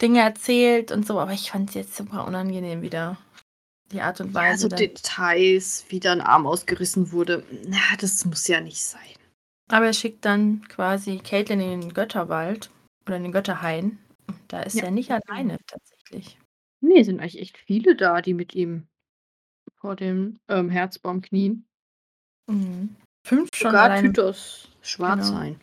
[0.03, 3.17] Dinge erzählt und so, aber ich fand es jetzt super unangenehm wieder.
[3.93, 4.67] Die Art und Weise.
[4.67, 4.77] Ja, so.
[4.77, 7.45] Details, wie da ein Arm ausgerissen wurde.
[7.67, 9.01] Na, das muss ja nicht sein.
[9.71, 12.71] Aber er schickt dann quasi Caitlin in den Götterwald
[13.07, 13.99] oder in den Götterhain.
[14.49, 14.85] Da ist Ja.
[14.85, 16.39] er nicht alleine tatsächlich.
[16.81, 18.87] Nee, sind eigentlich echt viele da, die mit ihm
[19.81, 21.65] vor dem ähm, Herzbaum knien.
[22.47, 22.95] Mhm.
[23.27, 24.09] Fünf schon Sogar alleine.
[24.09, 25.39] Tytos schwarz Genau.
[25.39, 25.61] sein.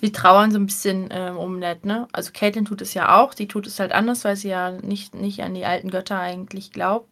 [0.00, 2.06] Die trauern so ein bisschen ähm, um Ned, ne?
[2.12, 5.14] Also Caitlin tut es ja auch, die tut es halt anders, weil sie ja nicht,
[5.14, 7.08] nicht an die alten Götter eigentlich glaubt.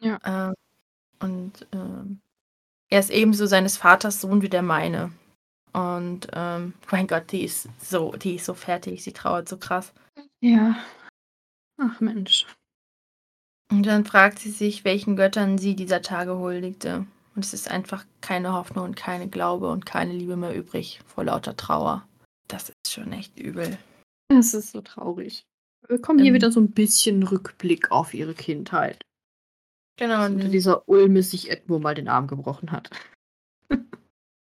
[0.00, 0.18] Ja.
[0.24, 0.54] Ähm,
[1.20, 2.20] und ähm,
[2.90, 5.12] er ist ebenso seines Vaters Sohn wie der meine.
[5.72, 9.92] Und ähm, mein Gott, die ist so, die ist so fertig, sie trauert so krass.
[10.40, 10.76] Ja.
[11.80, 12.46] Ach Mensch.
[13.70, 17.06] Und dann fragt sie sich, welchen Göttern sie dieser Tage huldigte.
[17.34, 21.24] Und es ist einfach keine Hoffnung und keine Glaube und keine Liebe mehr übrig vor
[21.24, 22.06] lauter Trauer.
[22.48, 23.78] Das ist schon echt übel.
[24.28, 25.44] Das ist so traurig.
[25.86, 26.34] Wir bekommen hier Ähm.
[26.34, 29.00] wieder so ein bisschen Rückblick auf ihre Kindheit.
[29.98, 30.16] Genau.
[30.22, 32.90] Dass unter dieser Ulme sich Edmund mal den Arm gebrochen hat.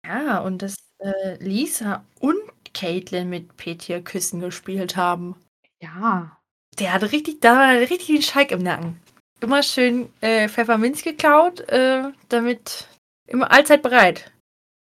[0.07, 2.37] Ja, und dass äh, Lisa und
[2.75, 5.35] Caitlin mit Petir Küssen gespielt haben.
[5.81, 6.39] Ja.
[6.79, 9.01] Der hatte richtig, da war richtig den Schalk im Nacken.
[9.41, 12.87] Immer schön äh, Pfefferminz geklaut, äh, damit
[13.27, 14.31] immer allzeit bereit.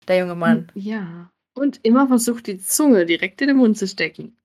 [0.07, 0.71] Der junge Mann.
[0.75, 1.31] Ja.
[1.57, 4.37] Und immer versucht, die Zunge direkt in den Mund zu stecken.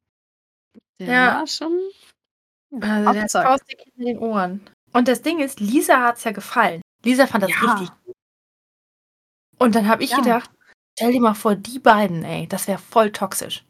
[0.99, 1.35] Der Ja.
[1.39, 1.79] war schon.
[2.81, 3.45] Also der Abzack.
[3.45, 4.61] Faustdick in den Ohren.
[4.93, 6.81] Und das Ding ist, Lisa hat es ja gefallen.
[7.03, 7.73] Lisa fand das Ja.
[7.73, 8.15] richtig gut.
[9.59, 10.17] Und dann habe ich Ja.
[10.17, 10.49] gedacht,
[10.97, 13.65] stell dir mal vor, die beiden, ey, das wäre voll toxisch.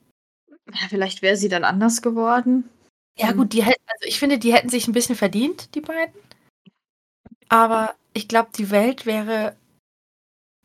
[0.72, 2.70] Ja, vielleicht wäre sie dann anders geworden.
[3.18, 3.38] Ja, Mhm.
[3.38, 6.14] gut, die also ich finde, die hätten sich ein bisschen verdient, die beiden.
[7.50, 9.56] Aber ich glaube, die Welt wäre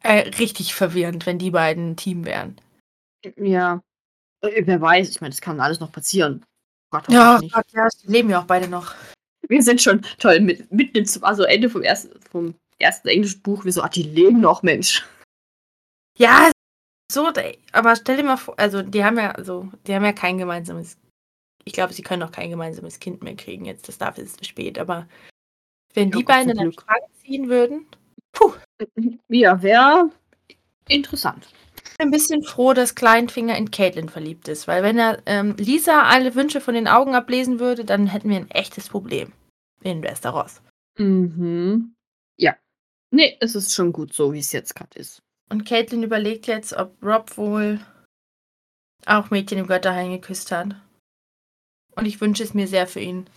[0.03, 2.61] äh, richtig verwirrend, wenn die beiden ein Team wären.
[3.37, 3.83] Ja.
[4.43, 6.45] Äh, Wer weiß, ich meine, das kann alles noch passieren.
[6.91, 7.55] Gott, Ja, hoffentlich nicht.
[7.55, 8.95] Gott, ja, die leben ja auch beide noch.
[9.47, 13.43] Wir sind schon toll mit, mitten im, Z- also Ende vom ersten, vom ersten englischen
[13.43, 15.07] Buch, wir so, ach, die leben noch, Mensch.
[16.19, 16.51] Ja,
[17.11, 17.33] so,
[17.73, 20.99] aber stell dir mal vor, also die haben ja, also, die haben ja kein gemeinsames,
[21.65, 24.37] ich glaube, sie können auch kein gemeinsames Kind mehr kriegen jetzt, das dafür ist es
[24.37, 25.09] zu spät, aber
[25.95, 26.75] wenn die beiden Glück.
[26.83, 27.87] Strang ziehen würden,
[29.29, 30.11] Ja, wäre
[30.89, 31.49] interessant.
[31.99, 36.35] Ein bisschen froh, dass Kleinfinger in Caitlin verliebt ist, weil wenn er ähm, Lisa alle
[36.35, 39.33] Wünsche von den Augen ablesen würde, dann hätten wir ein echtes Problem
[39.83, 40.63] in Westeros.
[40.99, 41.95] Mhm.
[42.39, 42.57] Ja.
[43.11, 45.23] Nee, es ist schon gut so, wie es jetzt gerade ist.
[45.51, 47.81] Und Caitlin überlegt jetzt, ob Rob wohl
[49.07, 50.77] auch Mädchen im Götterhain geküsst hat.
[51.97, 53.29] Und ich wünsche es mir sehr für ihn,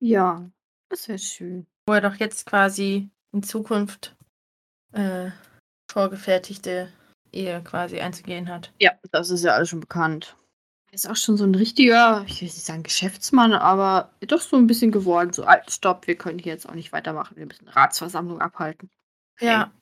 [0.00, 0.48] Ja,
[0.88, 1.66] das wäre schön.
[1.86, 4.14] wo er doch jetzt quasi in Zukunft
[4.92, 5.30] äh,
[5.90, 6.90] vorgefertigte
[7.34, 8.72] Ehe quasi einzugehen hat.
[8.80, 10.36] Ja, das ist ja alles schon bekannt.
[10.88, 14.56] Er ist auch schon so ein richtiger, ich will nicht sagen Geschäftsmann, aber doch so
[14.56, 15.32] ein bisschen geworden.
[15.32, 17.36] So, halt, stopp, wir können hier jetzt auch nicht weitermachen.
[17.36, 18.90] Wir müssen Ratsversammlung abhalten.
[19.40, 19.72] Ja,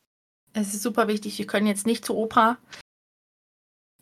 [0.55, 1.37] es ist super wichtig.
[1.39, 2.59] Wir können jetzt nicht zur Oper.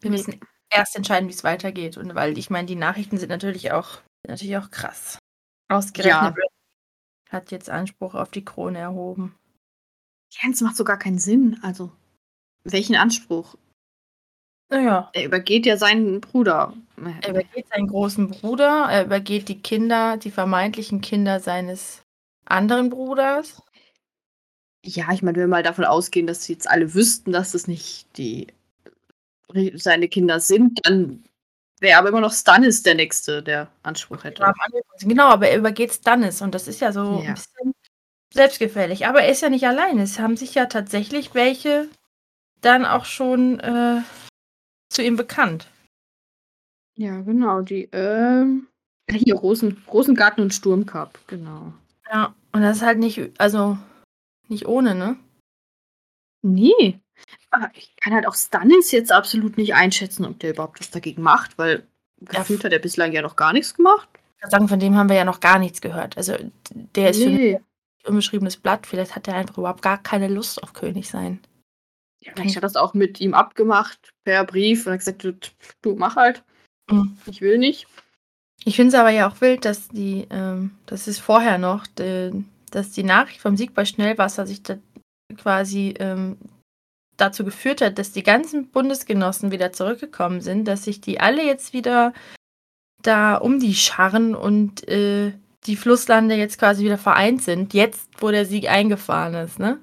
[0.01, 0.17] Wir Nee.
[0.17, 1.97] müssen erst entscheiden, wie es weitergeht.
[1.97, 5.19] Und weil ich meine, die Nachrichten sind natürlich auch, sind natürlich auch krass.
[5.69, 6.45] Ausgerechnet Red
[7.31, 9.37] hat jetzt Anspruch auf die Krone erhoben.
[10.33, 11.59] Ja, es macht so gar keinen Sinn.
[11.63, 11.93] Also,
[12.65, 13.55] welchen Anspruch?
[14.69, 16.73] Naja, Er übergeht ja seinen Bruder.
[17.23, 22.03] er übergeht seinen großen Bruder, er übergeht die Kinder, die vermeintlichen Kinder seines
[22.45, 23.63] anderen Bruders.
[24.85, 27.67] Ja, ich meine, wenn wir mal davon ausgehen, dass sie jetzt alle wüssten, dass das
[27.67, 28.47] nicht die
[29.75, 31.25] seine Kinder sind, dann
[31.81, 34.53] wäre aber immer noch Stannis der Nächste, der Anspruch hätte.
[35.01, 37.31] Genau, aber er übergeht Stannis und das ist ja so Ja.
[37.31, 37.73] ein bisschen
[38.33, 39.07] selbstgefällig.
[39.07, 39.99] Aber er ist ja nicht allein.
[39.99, 41.89] Es haben sich ja tatsächlich welche
[42.61, 44.03] dann auch schon äh,
[44.91, 45.69] zu ihm bekannt.
[46.97, 48.67] Ja, genau, die, ähm,
[49.11, 51.73] hier, Rosen, Rosengarten und Sturmcup, genau.
[52.11, 53.79] Ja, und das ist halt nicht, also
[54.49, 55.17] nicht ohne, ne?
[56.43, 56.99] Nee.
[57.51, 61.23] Aber ich kann halt auch Stannis jetzt absolut nicht einschätzen, ob der überhaupt was dagegen
[61.23, 61.87] macht, weil
[62.21, 64.09] Ja, gefühlt hat er bislang ja noch gar nichts gemacht.
[64.37, 66.17] Ich kann sagen, von dem haben wir ja noch gar nichts gehört.
[66.17, 66.35] Also
[66.73, 67.57] der ist für mich nee.
[67.57, 67.65] ein
[68.07, 68.87] unbeschriebenes Blatt.
[68.87, 71.41] Vielleicht hat er einfach überhaupt gar keine Lust auf König sein.
[72.23, 75.35] Ja, vielleicht hat das auch mit ihm abgemacht per Brief und hat gesagt, du,
[75.83, 76.43] du mach halt.
[76.91, 77.17] Mhm.
[77.27, 77.87] Ich will nicht.
[78.65, 82.33] Ich finde es aber ja auch wild, dass die, ähm, das ist vorher noch, de,
[82.71, 84.77] dass die Nachricht vom Sieg bei Schnellwasser sich da
[85.37, 86.37] quasi ähm,
[87.17, 91.73] dazu geführt hat, dass die ganzen Bundesgenossen wieder zurückgekommen sind, dass sich die alle jetzt
[91.73, 92.13] wieder
[93.03, 95.33] da um die scharren und äh,
[95.65, 99.79] die Flusslande jetzt quasi wieder vereint sind, jetzt wo der Sieg eingefahren ist, ne?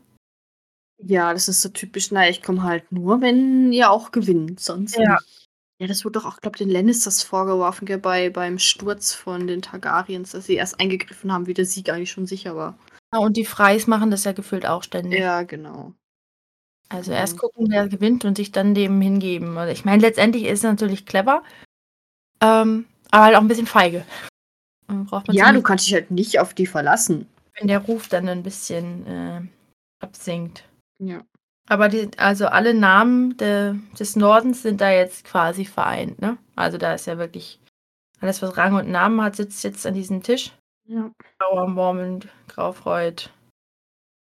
[0.99, 4.97] Ja, das ist so typisch, naja, ich komme halt nur, wenn ihr auch gewinnt, sonst
[4.97, 5.13] Ja.
[5.13, 5.47] nicht.
[5.79, 9.45] Ja, das wurde doch auch, glaube ich, den Lannisters vorgeworfen, gell, bei, beim Sturz von
[9.45, 12.79] den Targaryens, dass sie erst eingegriffen haben, wie der Sieg eigentlich schon sicher war.
[13.13, 15.19] Ja, und die Freis machen das ja gefühlt auch ständig.
[15.19, 15.93] Ja, genau.
[16.89, 17.39] Also erst mhm.
[17.39, 19.57] gucken, wer gewinnt und sich dann dem hingeben.
[19.57, 21.43] Also ich meine, letztendlich ist es natürlich clever,
[22.41, 24.03] ähm, aber halt auch ein bisschen feige.
[25.29, 27.27] ja, du kannst dich halt nicht auf die verlassen.
[27.59, 29.41] Wenn der Ruf dann ein bisschen äh,
[29.99, 30.66] absinkt.
[30.99, 31.21] Ja.
[31.69, 36.37] Aber die, also alle Namen de, des Nordens sind da jetzt quasi vereint, ne?
[36.55, 37.59] Also da ist ja wirklich
[38.21, 40.53] alles, was Rang und Namen hat, sitzt jetzt an diesem Tisch.
[40.85, 41.11] Ja.
[41.37, 43.29] Grauer Mormont, Graufreud,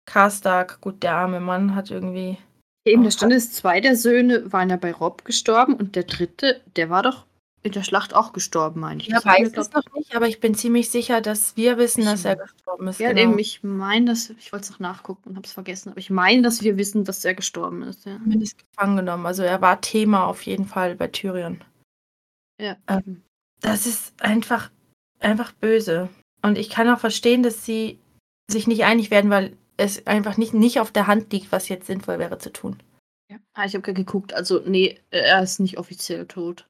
[0.07, 2.39] Karstark, gut, der arme Mann hat irgendwie.
[2.87, 6.63] Eben, da stand es, zwei der Söhne waren ja bei Rob gestorben und der dritte,
[6.77, 7.27] der war doch
[7.67, 9.09] in der Schlacht auch gestorben, meine ich.
[9.09, 12.37] Ja, weiß es noch nicht, aber ich bin ziemlich sicher, dass wir wissen, dass er
[12.37, 13.01] gestorben ist.
[13.01, 13.33] Ja, genau.
[13.33, 16.11] eben, ich meine, dass, ich wollte es noch nachgucken und habe es vergessen, aber ich
[16.11, 18.07] meine, dass wir wissen, dass er gestorben ist.
[18.07, 18.19] Ja.
[18.19, 19.27] Zumindest gefangen genommen.
[19.27, 21.63] Also er war Thema auf jeden Fall bei Tyrion.
[22.61, 22.77] Ja.
[22.89, 23.23] Ähm,
[23.61, 24.71] das ist einfach,
[25.21, 26.09] einfach böse.
[26.43, 27.99] Und ich kann auch verstehen, dass sie
[28.51, 31.87] sich nicht einig werden, weil es einfach nicht, nicht auf der Hand liegt, was jetzt
[31.87, 32.81] sinnvoll wäre zu tun.
[33.31, 36.67] Ja, ah, ich habe geguckt, also nee, er ist nicht offiziell tot.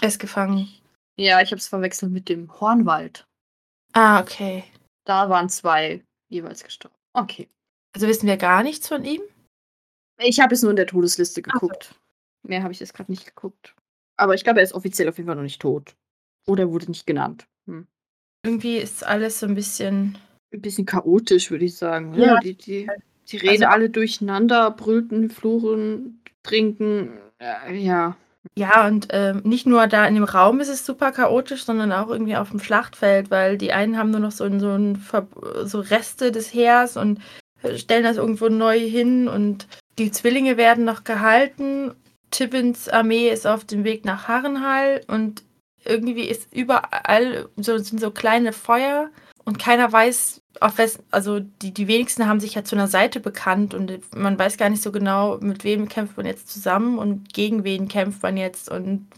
[0.00, 0.68] Er ist gefangen.
[1.16, 3.26] Ja, ich habe es verwechselt mit dem Hornwald.
[3.92, 4.64] Ah, okay.
[5.04, 6.94] Da waren zwei jeweils gestorben.
[7.14, 7.48] Okay.
[7.94, 9.22] Also wissen wir gar nichts von ihm?
[10.20, 11.94] Ich habe es nur in der Todesliste geguckt.
[12.42, 12.48] So.
[12.48, 13.74] Mehr habe ich jetzt gerade nicht geguckt.
[14.16, 15.96] Aber ich glaube, er ist offiziell auf jeden Fall noch nicht tot.
[16.46, 17.46] Oder wurde nicht genannt.
[17.66, 17.86] Hm.
[18.44, 20.18] Irgendwie ist alles so ein bisschen
[20.52, 22.14] ein bisschen chaotisch, würde ich sagen.
[22.14, 22.34] Ja.
[22.34, 22.40] ja.
[22.40, 22.88] Die, die,
[23.28, 27.18] die reden also, alle durcheinander, brüllten, fluchen, trinken.
[27.38, 28.16] Äh, ja.
[28.56, 32.08] Ja, und ähm, nicht nur da in dem Raum ist es super chaotisch, sondern auch
[32.08, 35.00] irgendwie auf dem Schlachtfeld, weil die einen haben nur noch so, so, ein,
[35.64, 37.20] so Reste des Heers und
[37.76, 39.66] stellen das irgendwo neu hin und
[39.98, 41.94] die Zwillinge werden noch gehalten.
[42.30, 45.42] Tibbins Armee ist auf dem Weg nach Harrenhal und
[45.84, 49.10] irgendwie ist überall so, sind so kleine Feuer
[49.44, 53.20] und keiner weiß, auf wessen, also die, die wenigsten haben sich ja zu einer Seite
[53.20, 57.32] bekannt und man weiß gar nicht so genau, mit wem kämpft man jetzt zusammen und
[57.32, 59.08] gegen wen kämpft man jetzt und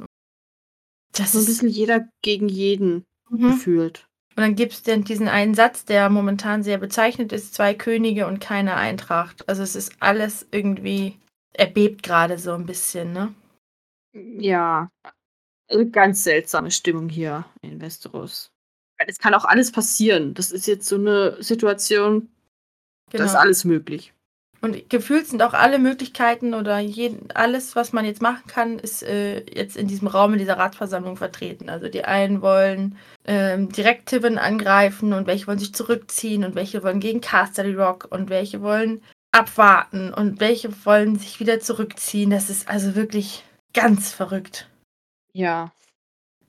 [1.13, 3.53] das so ein bisschen jeder gegen jeden mhm.
[3.53, 4.07] gefühlt.
[4.37, 8.27] Und dann gibt es dann diesen einen Satz, der momentan sehr bezeichnet ist: zwei Könige
[8.27, 9.49] und keine Eintracht.
[9.49, 11.19] Also es ist alles irgendwie,
[11.53, 13.35] er bebt gerade so ein bisschen, ne?
[14.13, 14.89] Ja,
[15.69, 18.51] also ganz seltsame Stimmung hier in Westeros
[19.07, 20.35] es kann auch alles passieren.
[20.35, 22.29] Das ist jetzt so eine Situation,
[23.11, 23.19] genau.
[23.19, 23.43] da ist genau.
[23.43, 24.13] alles möglich.
[24.63, 29.03] Und gefühlt sind auch alle Möglichkeiten oder jeden, alles, was man jetzt machen kann, ist
[29.03, 31.71] äh, jetzt in diesem Raum, in dieser Ratsversammlung vertreten.
[31.71, 36.83] Also die einen wollen ähm, direkt Tibbin angreifen und welche wollen sich zurückziehen und welche
[36.83, 42.29] wollen gegen Casterly Rock und welche wollen abwarten und welche wollen sich wieder zurückziehen.
[42.29, 44.69] Das ist also wirklich ganz verrückt.
[45.33, 45.73] Ja.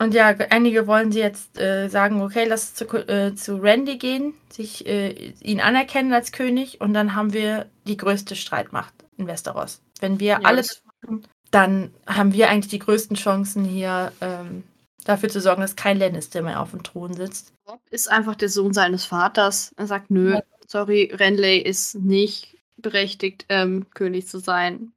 [0.02, 4.34] Und ja, einige wollen sie jetzt äh, sagen, okay, lass zu, äh, zu Randy gehen,
[4.52, 5.12] sich äh,
[5.42, 9.84] ihn anerkennen als König und dann haben wir die größte Streitmacht in Westeros.
[10.00, 14.64] Wenn wir ja, alles machen, dann haben wir eigentlich die größten Chancen hier ähm,
[15.06, 17.54] dafür zu sorgen, dass kein Lannister mehr auf dem Thron sitzt.
[17.64, 19.72] Bob ist einfach der Sohn seines Vaters.
[19.78, 20.42] Er sagt, nö, ja.
[20.66, 24.94] sorry, Renly ist nicht berechtigt, ähm, König zu sein.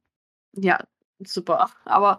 [0.55, 0.79] Ja,
[1.19, 1.69] super.
[1.85, 2.17] Aber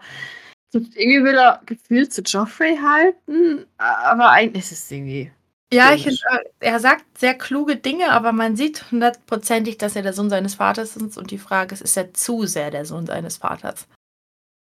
[0.72, 5.30] irgendwie will er gefühlt zu Joffrey halten, aber eigentlich ist es irgendwie.
[5.72, 6.12] Ja, ich äh,
[6.60, 10.96] er sagt sehr kluge Dinge, aber man sieht hundertprozentig, dass er der Sohn seines Vaters
[10.96, 13.88] ist und die Frage ist, ist er zu sehr der Sohn seines Vaters?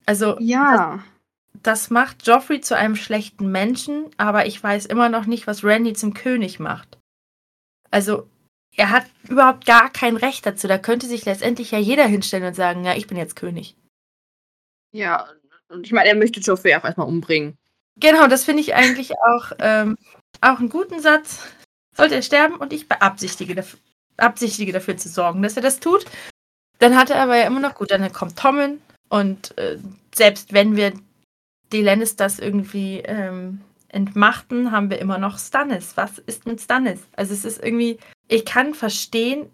[0.06, 1.04] Also, ja.
[1.54, 5.64] Das, das macht Joffrey zu einem schlechten Menschen, aber ich weiß immer noch nicht, was
[5.64, 6.98] Randy zum König macht.
[7.92, 8.30] Also,
[8.78, 10.68] er hat überhaupt gar kein Recht dazu.
[10.68, 13.76] Da könnte sich letztendlich ja jeder hinstellen und sagen, ja, ich bin jetzt König.
[14.94, 15.28] Ja,
[15.70, 17.58] und ich meine, er möchte Joffrey auch erstmal umbringen.
[18.00, 19.98] Genau, das finde ich eigentlich auch, ähm,
[20.42, 21.42] auch einen guten Satz.
[21.96, 23.80] Sollte er sterben und ich beabsichtige dafür,
[24.16, 26.06] beabsichtige dafür zu sorgen, dass er das tut.
[26.80, 29.80] Dann hat er aber ja immer noch, gut, dann kommt Tommen und äh,
[30.14, 30.94] selbst wenn wir
[31.72, 35.98] die Lannisters irgendwie ähm, entmachten, haben wir immer noch Stannis.
[35.98, 37.00] Was ist mit Stannis?
[37.16, 39.50] Also es ist irgendwie, ich kann verstehen,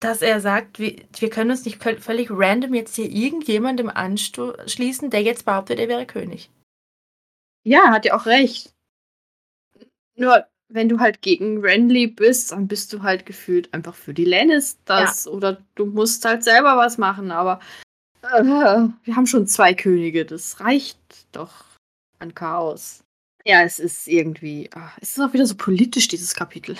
[0.00, 5.22] dass er sagt, wir, wir können uns nicht völlig random jetzt hier irgendjemandem anschließen, der
[5.22, 6.50] jetzt behauptet, er wäre König.
[7.64, 8.74] Ja, hat ja auch recht.
[10.14, 14.24] Nur, wenn du halt gegen Renly bist, dann bist du halt gefühlt einfach für die
[14.24, 15.30] Lannisters ja.
[15.30, 17.60] oder du musst halt selber was machen, aber
[18.22, 20.98] äh, wir haben schon zwei Könige, das reicht
[21.32, 21.64] doch
[22.18, 23.04] an Chaos.
[23.44, 26.76] Ja, es ist irgendwie, ach, es ist auch wieder so politisch, dieses Kapitel.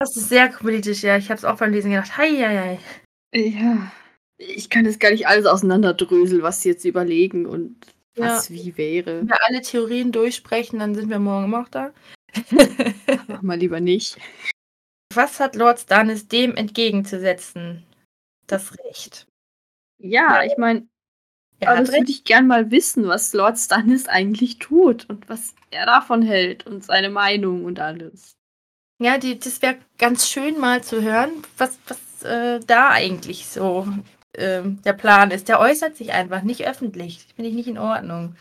[0.00, 1.18] Das ist sehr politisch, ja.
[1.18, 2.16] Ich habe es auch beim Lesen gedacht.
[2.16, 2.78] Hei, hei,
[3.34, 3.38] hei.
[3.38, 3.92] Ja.
[4.38, 7.76] Ich kann das gar nicht alles auseinanderdröseln, was sie jetzt überlegen und
[8.16, 8.54] was ja.
[8.56, 9.18] wie wäre.
[9.18, 11.92] Wenn wir alle Theorien durchsprechen, dann sind wir morgen immer noch da.
[13.28, 14.16] Mach mal lieber nicht.
[15.14, 17.84] Was hat Lord Stannis dem entgegenzusetzen?
[18.46, 19.26] Das Recht.
[19.98, 20.88] Ja, ich meine,
[21.60, 25.84] ja, das würde ich gern mal wissen, was Lord Stannis eigentlich tut und was er
[25.84, 28.39] davon hält und seine Meinung und alles.
[29.00, 33.88] Ja, die, das wäre ganz schön mal zu hören, was, was äh, da eigentlich so
[34.34, 35.48] äh, der Plan ist.
[35.48, 37.26] Der äußert sich einfach nicht öffentlich.
[37.34, 38.36] Finde ich nicht in Ordnung.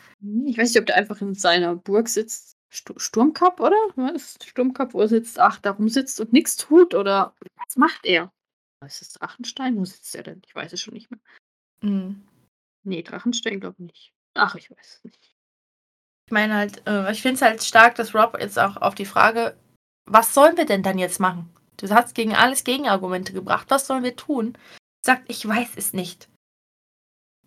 [0.45, 2.58] Ich weiß nicht, ob der einfach in seiner Burg sitzt.
[2.72, 3.78] St Sturmkap, oder?
[3.95, 4.38] Was?
[4.43, 8.32] Sturmkap, wo er sitzt, ach, da rumsitzt und nichts tut, oder was macht er?
[8.86, 9.78] Ist das Drachenstein?
[9.78, 10.41] Wo sitzt er denn?
[10.45, 11.19] Ich weiß es schon nicht mehr.
[11.82, 12.28] Mhm.
[12.84, 14.13] Nee, Drachenstein glaube ich nicht.
[14.36, 15.36] Ach, ich weiß es nicht.
[16.28, 19.06] Ich meine halt, äh, ich finde es halt stark, dass Rob jetzt auch auf die
[19.06, 19.58] Frage
[20.10, 21.50] was sollen wir denn dann jetzt machen?
[21.78, 23.67] Du hast gegen alles Gegenargumente gebracht.
[23.69, 24.58] Was sollen wir tun?
[25.06, 26.28] Sagt, ich weiß es nicht.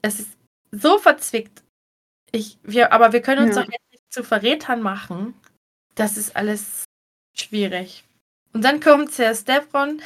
[0.01, 0.38] Es ist
[0.70, 1.62] so verzwickt.
[2.31, 3.62] Ich, wir, aber wir können uns ja.
[3.62, 5.35] doch jetzt nicht zu Verrätern machen.
[5.94, 6.85] Das ist alles
[7.37, 8.05] schwierig.
[8.55, 10.01] Und dann kommt Sir Stefan,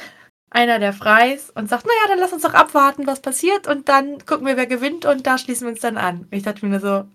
[0.49, 3.67] einer der Freis, und sagt, naja, dann lass uns doch abwarten, was passiert.
[3.67, 5.05] Und dann gucken wir, wer gewinnt.
[5.05, 6.27] Und da schließen wir uns dann an.
[6.31, 7.07] Ich dachte mir so,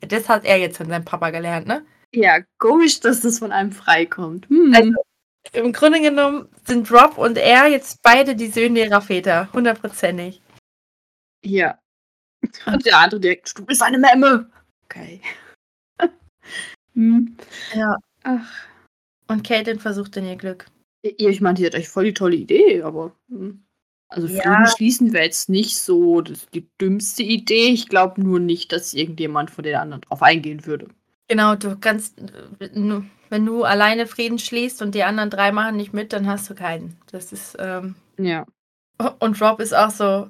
[0.00, 1.86] das hat er jetzt von seinem Papa gelernt, ne?
[2.14, 4.48] Ja, komisch, dass das von einem freikommt.
[4.48, 4.74] Hm.
[4.74, 4.92] Also,
[5.52, 9.52] im Grunde genommen sind Rob und er jetzt beide die Söhne ihrer Väter.
[9.52, 10.40] Hundertprozentig.
[11.44, 11.78] Ja.
[12.66, 14.50] Und der andere direkt, du bist eine Memme.
[14.84, 15.20] Okay.
[16.94, 17.36] hm.
[17.74, 17.96] Ja.
[18.24, 18.66] Ach.
[19.28, 20.66] Und Caitlin versucht dann ihr Glück.
[21.04, 23.16] Ja, ich meine, die hat echt voll die tolle Idee, aber.
[23.28, 23.64] Hm.
[24.08, 24.66] Also ja.
[24.66, 27.68] schließen wäre jetzt nicht so das, die dümmste Idee.
[27.68, 30.88] Ich glaube nur nicht, dass irgendjemand von den anderen drauf eingehen würde.
[31.32, 32.20] Genau, du kannst,
[32.58, 36.54] wenn du alleine Frieden schließt und die anderen drei machen nicht mit, dann hast du
[36.54, 36.98] keinen.
[37.10, 38.44] Das ist, ähm, ja.
[39.18, 40.28] Und Rob ist auch so,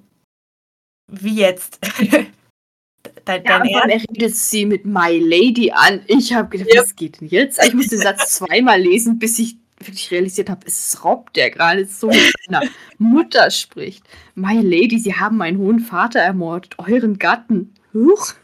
[1.09, 1.81] wie jetzt?
[3.25, 6.03] dein, ja, dein er redet sie mit My Lady an.
[6.07, 6.85] Ich habe gedacht, yep.
[6.85, 7.61] was geht denn jetzt?
[7.67, 11.51] Ich muss den Satz zweimal lesen, bis ich wirklich realisiert habe, es ist Rob, der
[11.51, 12.63] gerade so mit seiner
[12.99, 14.05] Mutter spricht.
[14.37, 17.75] My Lady, Sie haben meinen hohen Vater ermordet, euren Gatten.
[17.93, 18.35] Huch.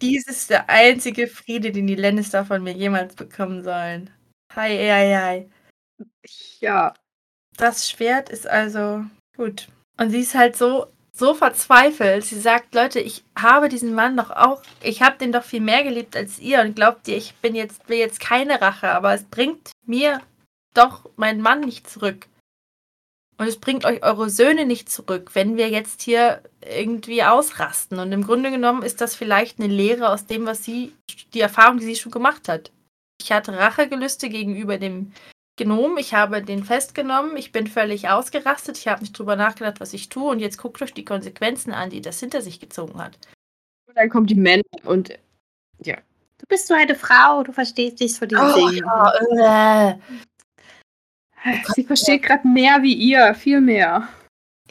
[0.00, 4.10] Dies ist der einzige Friede, den die Lannister von mir jemals bekommen sollen.
[4.54, 5.50] Hi, hi, hi.
[6.60, 6.94] Ja.
[7.56, 9.04] Das Schwert ist also
[9.36, 9.68] gut.
[9.98, 12.24] Und sie ist halt so, so verzweifelt.
[12.24, 15.84] Sie sagt, Leute, ich habe diesen Mann doch auch, ich habe den doch viel mehr
[15.84, 19.24] geliebt als ihr und glaubt ihr, ich bin jetzt, will jetzt keine Rache, aber es
[19.24, 20.20] bringt mir
[20.74, 22.26] doch meinen Mann nicht zurück.
[23.40, 27.98] Und es bringt euch eure Söhne nicht zurück, wenn wir jetzt hier irgendwie ausrasten.
[27.98, 30.92] Und im Grunde genommen ist das vielleicht eine Lehre aus dem, was sie,
[31.32, 32.70] die Erfahrung, die sie schon gemacht hat.
[33.18, 35.12] Ich hatte Rachegelüste gegenüber dem
[35.56, 39.94] Gnom, ich habe den festgenommen, ich bin völlig ausgerastet, ich habe nicht drüber nachgedacht, was
[39.94, 43.16] ich tue und jetzt guckt euch die Konsequenzen an, die das hinter sich gezogen hat.
[43.88, 45.18] Und dann kommt die Männer und
[45.82, 45.96] ja.
[46.36, 48.84] Du bist so eine Frau, du verstehst dich von diesen oh, Dingen.
[49.38, 49.98] Ja, äh.
[51.74, 54.08] Sie versteht gerade mehr wie ihr, viel mehr.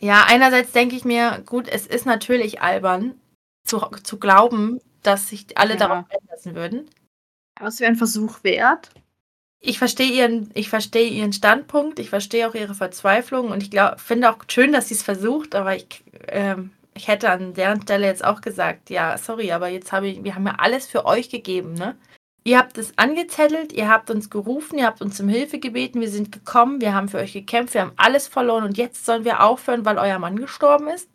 [0.01, 3.19] Ja, einerseits denke ich mir, gut, es ist natürlich albern,
[3.65, 5.79] zu, zu glauben, dass sich alle ja.
[5.79, 6.89] darauf einlassen würden.
[7.55, 8.89] Aber es wäre ein Versuch wert.
[9.61, 13.99] Ich verstehe ihren, ich verstehe ihren Standpunkt, ich verstehe auch ihre Verzweiflung und ich glaub,
[13.99, 18.07] finde auch schön, dass sie es versucht, aber ich, ähm, ich hätte an deren Stelle
[18.07, 21.29] jetzt auch gesagt, ja, sorry, aber jetzt habe ich, wir haben ja alles für euch
[21.29, 21.97] gegeben, ne?
[22.43, 26.09] Ihr habt es angezettelt, ihr habt uns gerufen, ihr habt uns um Hilfe gebeten, wir
[26.09, 29.43] sind gekommen, wir haben für euch gekämpft, wir haben alles verloren und jetzt sollen wir
[29.43, 31.09] aufhören, weil euer Mann gestorben ist?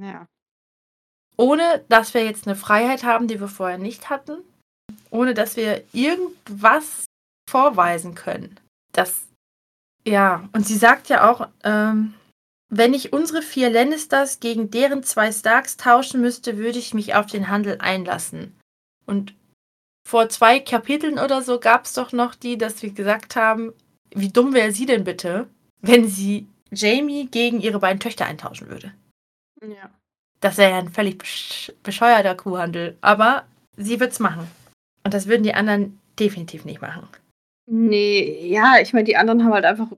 [0.00, 0.26] Ja.
[1.36, 4.38] Ohne dass wir jetzt eine Freiheit haben, die wir vorher nicht hatten.
[5.10, 7.06] Ohne dass wir irgendwas
[7.48, 8.58] vorweisen können.
[8.92, 9.22] Das,
[10.06, 12.14] ja, und sie sagt ja auch, ähm,
[12.70, 17.26] wenn ich unsere vier Lannisters gegen deren zwei Starks tauschen müsste, würde ich mich auf
[17.26, 18.58] den Handel einlassen.
[19.06, 19.34] Und
[20.08, 23.74] vor zwei Kapiteln oder so gab es doch noch die, dass wir gesagt haben,
[24.14, 25.48] wie dumm wäre sie denn bitte,
[25.82, 28.94] wenn sie Jamie gegen ihre beiden Töchter eintauschen würde.
[29.60, 29.90] Ja.
[30.40, 32.96] Das wäre ja ein völlig bescheuerter Kuhhandel.
[33.02, 33.44] Aber
[33.76, 34.48] sie wird's machen.
[35.04, 37.06] Und das würden die anderen definitiv nicht machen.
[37.66, 39.88] Nee, ja, ich meine, die anderen haben halt einfach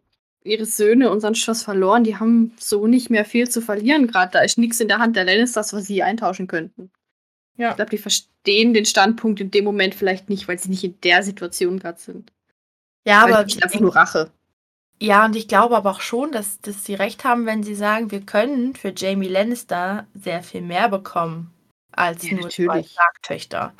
[0.42, 2.02] ihre Söhne unseren Schoss verloren.
[2.02, 4.32] Die haben so nicht mehr viel zu verlieren gerade.
[4.32, 6.90] Da ist nichts in der Hand der Lannisters, was sie eintauschen könnten.
[7.60, 7.70] Ja.
[7.70, 10.98] Ich glaube, die verstehen den Standpunkt in dem Moment vielleicht nicht, weil sie nicht in
[11.02, 12.32] der Situation gerade sind.
[13.06, 13.46] Ja, weil aber.
[13.46, 14.30] Ich einfach nur Rache.
[15.02, 18.10] Ja, und ich glaube aber auch schon, dass, dass sie recht haben, wenn sie sagen,
[18.10, 21.52] wir können für Jamie Lannister sehr viel mehr bekommen
[21.92, 22.70] als ja, nur natürlich.
[22.70, 23.72] zwei Sargtöchter.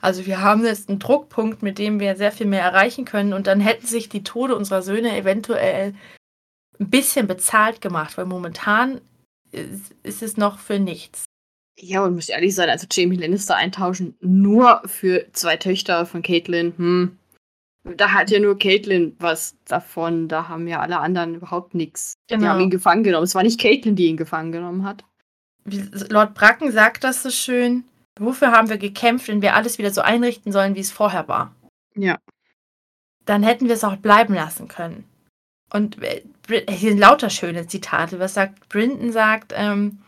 [0.00, 3.46] Also wir haben jetzt einen Druckpunkt, mit dem wir sehr viel mehr erreichen können und
[3.46, 5.94] dann hätten sich die Tode unserer Söhne eventuell
[6.78, 9.00] ein bisschen bezahlt gemacht, weil momentan
[9.52, 11.24] ist, ist es noch für nichts.
[11.78, 16.72] Ja, und muss ehrlich sein, also Jamie Lannister eintauschen nur für zwei Töchter von Caitlin,
[16.76, 17.18] hm.
[17.96, 22.14] Da hat ja nur Caitlin was davon, da haben ja alle anderen überhaupt nichts.
[22.28, 22.40] Genau.
[22.40, 23.24] Die haben ihn gefangen genommen.
[23.24, 25.04] Es war nicht Caitlin, die ihn gefangen genommen hat.
[26.10, 27.84] Lord Bracken sagt das so schön.
[28.18, 31.54] Wofür haben wir gekämpft, wenn wir alles wieder so einrichten sollen, wie es vorher war?
[31.94, 32.18] Ja.
[33.24, 35.04] Dann hätten wir es auch bleiben lassen können.
[35.72, 36.22] Und äh,
[36.68, 38.18] hier sind lauter schöne Zitate.
[38.18, 39.12] Was sagt Brinton?
[39.12, 39.98] Sagt, ähm,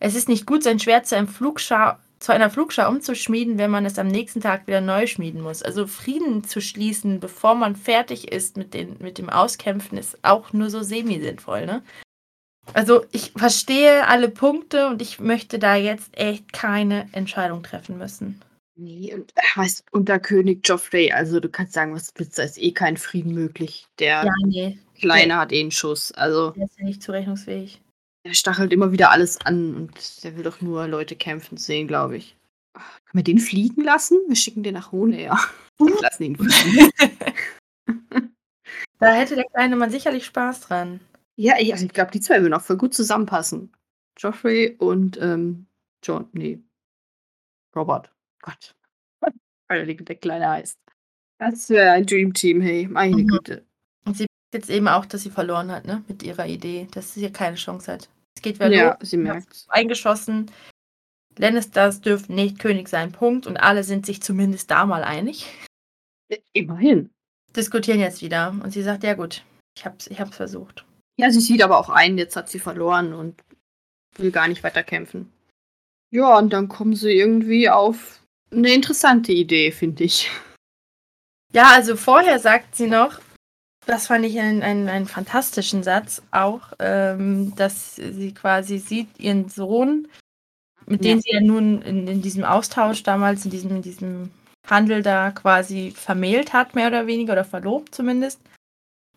[0.00, 3.84] es ist nicht gut, sein Schwert zu, einem Flugschau, zu einer Flugschau umzuschmieden, wenn man
[3.84, 5.62] es am nächsten Tag wieder neu schmieden muss.
[5.62, 10.52] Also Frieden zu schließen, bevor man fertig ist mit, den, mit dem Auskämpfen, ist auch
[10.52, 11.66] nur so semi-sinnvoll.
[11.66, 11.82] Ne?
[12.74, 18.40] Also ich verstehe alle Punkte und ich möchte da jetzt echt keine Entscheidung treffen müssen.
[18.80, 22.58] Nee, und weißt unter König Joffrey, also du kannst sagen, was du willst, da ist
[22.58, 23.86] eh kein Frieden möglich.
[23.98, 24.78] Der ja, nee.
[25.00, 26.12] Kleine der, hat eh einen Schuss.
[26.12, 26.50] Also.
[26.52, 27.80] Der ist ja nicht zurechnungsfähig.
[28.28, 32.18] Der stachelt immer wieder alles an und der will doch nur Leute kämpfen sehen, glaube
[32.18, 32.36] ich.
[32.74, 34.18] Können wir den fliegen lassen?
[34.28, 35.40] Wir schicken den nach Hohne, ja.
[35.78, 36.90] Wir lassen ihn fliegen.
[38.98, 41.00] da hätte der kleine Mann sicherlich Spaß dran.
[41.36, 43.72] Ja, also ich glaube, die zwei würden auch voll gut zusammenpassen.
[44.18, 45.66] Joffrey und ähm,
[46.02, 46.60] John, nee.
[47.74, 48.12] Robert.
[48.42, 48.76] Gott.
[49.68, 50.76] Alter, der Kleine heißt.
[51.38, 53.28] Das wäre ein Dream Team, hey, meine mhm.
[53.28, 53.64] Güte.
[54.04, 56.04] Und sie merkt jetzt eben auch, dass sie verloren hat, ne?
[56.08, 58.10] Mit ihrer Idee, dass sie hier keine Chance hat.
[58.38, 59.10] Es geht wieder ja, los.
[59.10, 59.64] sie merkt.
[59.66, 60.48] Eingeschossen.
[61.38, 63.48] Lannisters dürfen nicht König sein, Punkt.
[63.48, 65.46] Und alle sind sich zumindest da mal einig.
[66.52, 67.10] Immerhin.
[67.56, 68.50] Diskutieren jetzt wieder.
[68.50, 69.42] Und sie sagt, ja gut,
[69.76, 70.84] ich hab's, ich hab's versucht.
[71.16, 73.42] Ja, sie sieht aber auch ein, jetzt hat sie verloren und
[74.18, 75.32] will gar nicht weiter kämpfen.
[76.12, 78.22] Ja, und dann kommen sie irgendwie auf
[78.52, 80.30] eine interessante Idee, finde ich.
[81.52, 83.18] Ja, also vorher sagt sie noch,
[83.88, 89.48] das fand ich einen, einen, einen fantastischen Satz auch, ähm, dass sie quasi sieht, ihren
[89.48, 90.08] Sohn,
[90.86, 91.12] mit ja.
[91.12, 94.30] dem sie ja nun in, in, diesem Austausch damals, in diesem, in diesem
[94.66, 98.40] Handel da quasi vermählt hat, mehr oder weniger, oder verlobt zumindest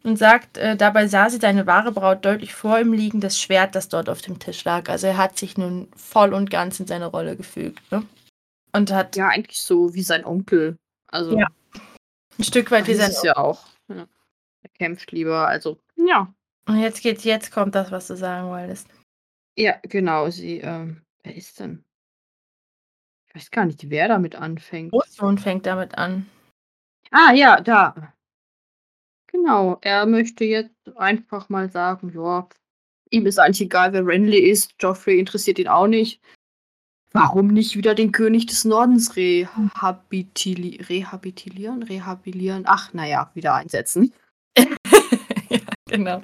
[0.04, 3.76] und sagt, äh, dabei sah sie seine wahre Braut deutlich vor ihm liegen, das Schwert,
[3.76, 4.90] das dort auf dem Tisch lag.
[4.90, 7.92] Also er hat sich nun voll und ganz in seine Rolle gefügt.
[7.92, 8.04] Ne?
[8.72, 9.18] Und hat.
[9.18, 10.78] Ja, eigentlich so wie sein Onkel.
[11.08, 11.38] Also.
[11.38, 11.48] Ja.
[12.40, 13.26] Ein Stück weit wie sein Onkel.
[13.26, 13.66] ja auch.
[14.62, 14.70] Ja.
[14.70, 15.80] Er kämpft lieber, also.
[15.96, 16.34] Ja.
[16.68, 18.88] Und jetzt geht, jetzt kommt das, was du sagen wolltest.
[19.58, 20.30] Ja, genau.
[20.30, 21.84] Sie, ähm, wer ist denn?
[23.28, 24.92] Ich weiß gar nicht, wer damit anfängt.
[24.92, 26.30] Großsohn fängt damit an.
[27.12, 28.14] Ah, ja, da.
[29.28, 32.48] Genau, er möchte jetzt einfach mal sagen, ja,
[33.10, 36.22] ihm ist eigentlich egal, wer Renly ist, Joffrey interessiert ihn auch nicht.
[37.14, 41.84] Warum nicht wieder den König des Nordens rehabitili rehabilitieren?
[41.84, 42.64] Rehabilieren?
[42.66, 44.14] Ach, naja, wieder einsetzen.
[45.50, 46.22] ja, genau.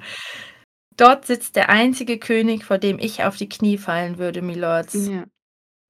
[0.96, 4.94] Dort sitzt der einzige König, vor dem ich auf die Knie fallen würde, Milords.
[4.94, 5.24] Ja.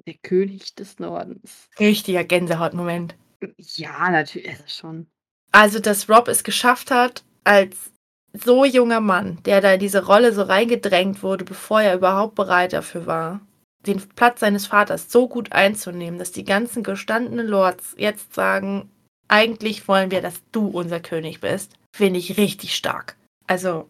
[0.06, 1.68] Der König des Nordens.
[1.78, 3.16] Richtiger Gänsehautmoment.
[3.56, 5.06] Ja, natürlich, ist schon.
[5.52, 7.92] Also, dass Rob es geschafft hat, als
[8.32, 12.72] so junger Mann, der da in diese Rolle so reingedrängt wurde, bevor er überhaupt bereit
[12.72, 13.40] dafür war,
[13.86, 18.90] den Platz seines Vaters so gut einzunehmen, dass die ganzen gestandenen Lords jetzt sagen,
[19.28, 23.16] eigentlich wollen wir, dass du unser König bist, finde ich richtig stark.
[23.46, 23.88] Also,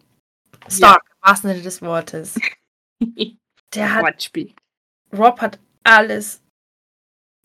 [0.68, 1.14] stark, ja.
[1.14, 2.40] im wahrsten Sinne des Wortes.
[3.74, 4.54] Der hat, Wortspiel.
[5.12, 6.42] Rob hat alles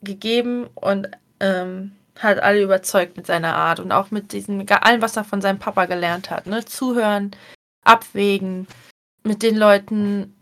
[0.02, 1.10] gegeben und
[1.42, 5.42] ähm, hat alle überzeugt mit seiner Art und auch mit diesem, allem, was er von
[5.42, 6.48] seinem Papa gelernt hat.
[6.48, 6.64] Ne?
[6.64, 7.32] Zuhören,
[7.84, 8.68] abwägen,
[9.24, 10.34] mit den Leuten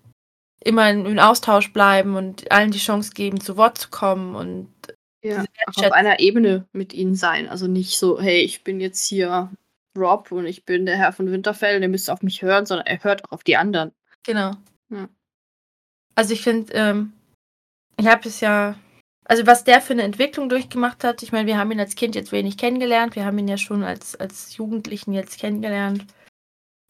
[0.64, 4.72] immer in, in Austausch bleiben und allen die Chance geben, zu Wort zu kommen und
[5.24, 7.50] ja, auf einer Ebene mit ihnen sein.
[7.50, 9.50] Also nicht so, hey, ich bin jetzt hier
[9.98, 13.04] Rob und ich bin der Herr von Winterfell, der müsst auf mich hören, sondern er
[13.04, 13.92] hört auch auf die anderen.
[14.24, 14.54] Genau.
[14.90, 15.10] Ja.
[16.16, 17.14] Also ich finde, ähm,
[17.98, 18.76] ich habe es ja
[19.32, 22.16] also was der für eine Entwicklung durchgemacht hat, ich meine, wir haben ihn als Kind
[22.16, 26.06] jetzt wenig kennengelernt, wir haben ihn ja schon als, als Jugendlichen jetzt kennengelernt.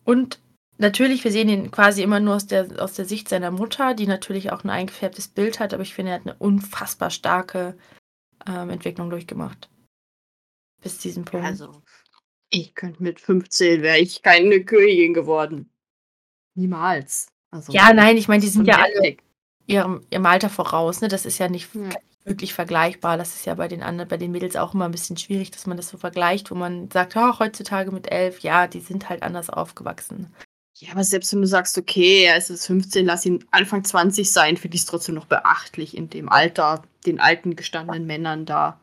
[0.06, 0.40] Und
[0.78, 4.08] natürlich, wir sehen ihn quasi immer nur aus der, aus der Sicht seiner Mutter, die
[4.08, 7.78] natürlich auch ein eingefärbtes Bild hat, aber ich finde, er hat eine unfassbar starke
[8.48, 9.70] ähm, Entwicklung durchgemacht.
[10.82, 11.46] Bis zu diesem Punkt.
[11.46, 11.84] Also,
[12.52, 15.72] ich könnte mit 15 wäre ich keine Königin geworden.
[16.54, 17.28] Niemals.
[17.50, 19.18] Also, ja, nein, ich meine, die sind ja alle
[19.66, 21.08] ihrem, ihrem Alter voraus, ne?
[21.08, 21.90] Das ist ja nicht ja
[22.24, 23.18] wirklich vergleichbar.
[23.18, 25.66] Das ist ja bei den anderen, bei den Mädels auch immer ein bisschen schwierig, dass
[25.66, 29.24] man das so vergleicht, wo man sagt, oh, heutzutage mit elf, ja, die sind halt
[29.24, 30.34] anders aufgewachsen.
[30.76, 34.32] Ja, aber selbst wenn du sagst, okay, er ist jetzt 15, lass ihn Anfang 20
[34.32, 38.80] sein, finde ich es trotzdem noch beachtlich, in dem Alter den alten gestandenen Männern da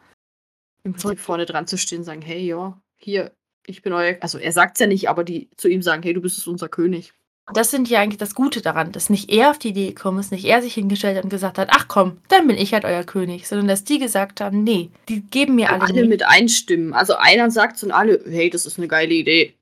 [0.85, 3.33] im Prinzip vorne dran zu stehen und sagen, hey, ja, hier,
[3.69, 6.15] ich bin euer, also er sagt es ja nicht, aber die zu ihm sagen, hey,
[6.15, 7.13] du bist unser König.
[7.55, 10.33] Das sind ja eigentlich das Gute daran, dass nicht er auf die Idee gekommen ist,
[10.33, 13.05] nicht er sich hingestellt hat und gesagt hat, ach komm, dann bin ich halt euer
[13.05, 16.93] König, sondern dass die gesagt haben, nee, die geben mir alle, alle mit einstimmen.
[16.93, 19.55] Also einer sagt und alle, hey, das ist eine geile Idee.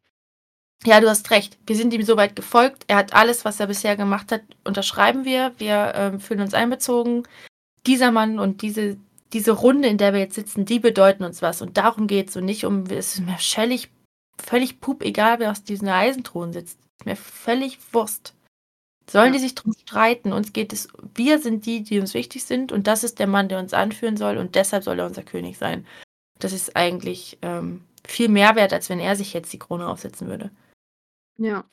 [0.84, 1.58] Ja, du hast recht.
[1.66, 2.84] Wir sind ihm soweit gefolgt.
[2.88, 5.52] Er hat alles, was er bisher gemacht hat, unterschreiben wir.
[5.58, 7.22] Wir ähm, fühlen uns einbezogen.
[7.86, 8.96] Dieser Mann und diese,
[9.32, 11.62] diese Runde, in der wir jetzt sitzen, die bedeuten uns was.
[11.62, 13.88] Und darum geht es und nicht um, es ist mir völlig,
[14.38, 16.78] völlig pup egal, wer aus diesem Eisenthron sitzt.
[16.98, 18.34] Ist mir völlig Wurst.
[19.08, 19.38] Sollen ja.
[19.38, 20.32] die sich drum streiten?
[20.32, 23.48] Uns geht es, wir sind die, die uns wichtig sind und das ist der Mann,
[23.48, 25.86] der uns anführen soll und deshalb soll er unser König sein.
[26.38, 30.28] Das ist eigentlich ähm, viel mehr wert, als wenn er sich jetzt die Krone aufsetzen
[30.28, 30.50] würde.
[31.38, 31.64] Ja,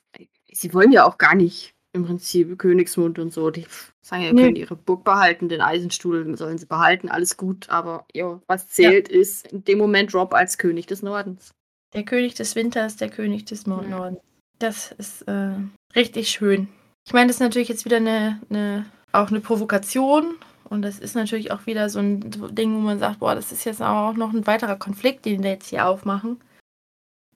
[0.51, 3.49] sie wollen ja auch gar nicht im Prinzip Königsmund und so.
[3.49, 3.65] Die
[4.01, 4.43] sagen ja, nee.
[4.43, 7.69] können ihre Burg behalten, den Eisenstuhl sollen sie behalten, alles gut.
[7.69, 9.19] Aber jo, was zählt, ja.
[9.19, 11.53] ist in dem Moment Rob als König des Nordens.
[11.93, 13.89] Der König des Winters, der König des Nordens.
[13.89, 14.11] Ja.
[14.59, 15.53] Das ist äh,
[15.95, 16.67] richtig schön.
[17.05, 20.35] Ich meine, das ist natürlich jetzt wieder eine, eine, auch eine Provokation.
[20.69, 22.21] Und das ist natürlich auch wieder so ein
[22.55, 25.51] Ding, wo man sagt, boah, das ist jetzt auch noch ein weiterer Konflikt, den wir
[25.51, 26.39] jetzt hier aufmachen.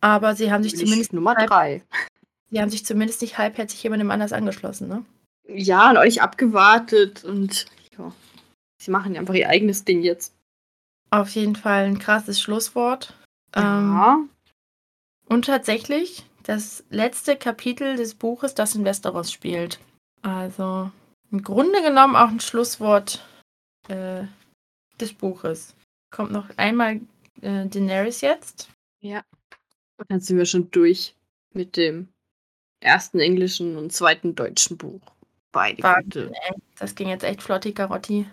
[0.02, 1.14] Aber sie haben sich Bin zumindest.
[1.14, 1.84] Nummer drei.
[2.50, 5.06] Sie haben sich zumindest nicht halbherzig jemandem anders angeschlossen, ne?
[5.48, 7.66] Ja, und euch abgewartet und
[7.98, 8.12] ja.
[8.82, 10.34] Sie machen einfach ihr eigenes Ding jetzt.
[11.10, 13.14] Auf jeden Fall ein krasses Schlusswort.
[13.56, 14.14] Ja.
[14.14, 14.30] Ähm,
[15.28, 19.80] und tatsächlich das letzte Kapitel des Buches, das in Westeros spielt.
[20.22, 20.92] Also
[21.32, 23.26] im Grunde genommen auch ein Schlusswort
[23.90, 24.24] äh,
[25.00, 25.76] des Buches.
[26.10, 27.02] Kommt noch einmal
[27.42, 28.70] äh, Daenerys jetzt.
[29.02, 29.24] Ja.
[29.98, 31.16] Und dann sind wir schon durch
[31.54, 32.08] mit dem
[32.80, 35.02] ersten englischen und zweiten deutschen Buch.
[35.52, 36.32] Beide gute.
[36.78, 38.28] Das ging jetzt echt flotti Karotti.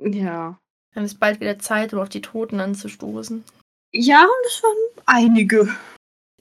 [0.00, 0.58] Ja.
[0.94, 3.44] Dann ist bald wieder Zeit, um auf die Toten anzustoßen.
[3.92, 5.68] Ja, und es waren einige.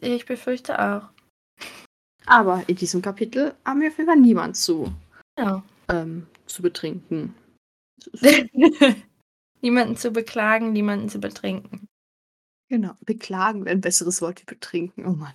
[0.05, 1.09] Ich befürchte auch.
[2.27, 4.93] Aber in diesem Kapitel haben wir auf jeden Fall niemand zu,
[5.37, 5.63] ja.
[5.89, 7.33] ähm, zu betrinken.
[9.61, 11.87] niemanden zu beklagen, niemanden zu betrinken.
[12.69, 15.05] Genau, beklagen wäre ein besseres Wort wie betrinken.
[15.05, 15.33] Oh Mann.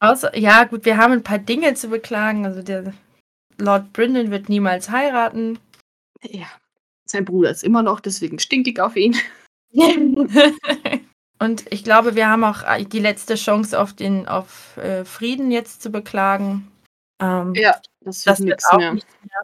[0.00, 2.46] Außer, ja, gut, wir haben ein paar Dinge zu beklagen.
[2.46, 2.94] Also der
[3.58, 5.58] Lord Brindon wird niemals heiraten.
[6.22, 6.46] Ja,
[7.06, 9.16] sein Bruder ist immer noch, deswegen stinkig auf ihn.
[11.42, 15.80] Und ich glaube, wir haben auch die letzte Chance auf den auf äh, Frieden jetzt
[15.80, 16.70] zu beklagen.
[17.18, 18.92] Ähm, ja, das, das wird auch mehr.
[18.92, 19.42] Nicht mehr.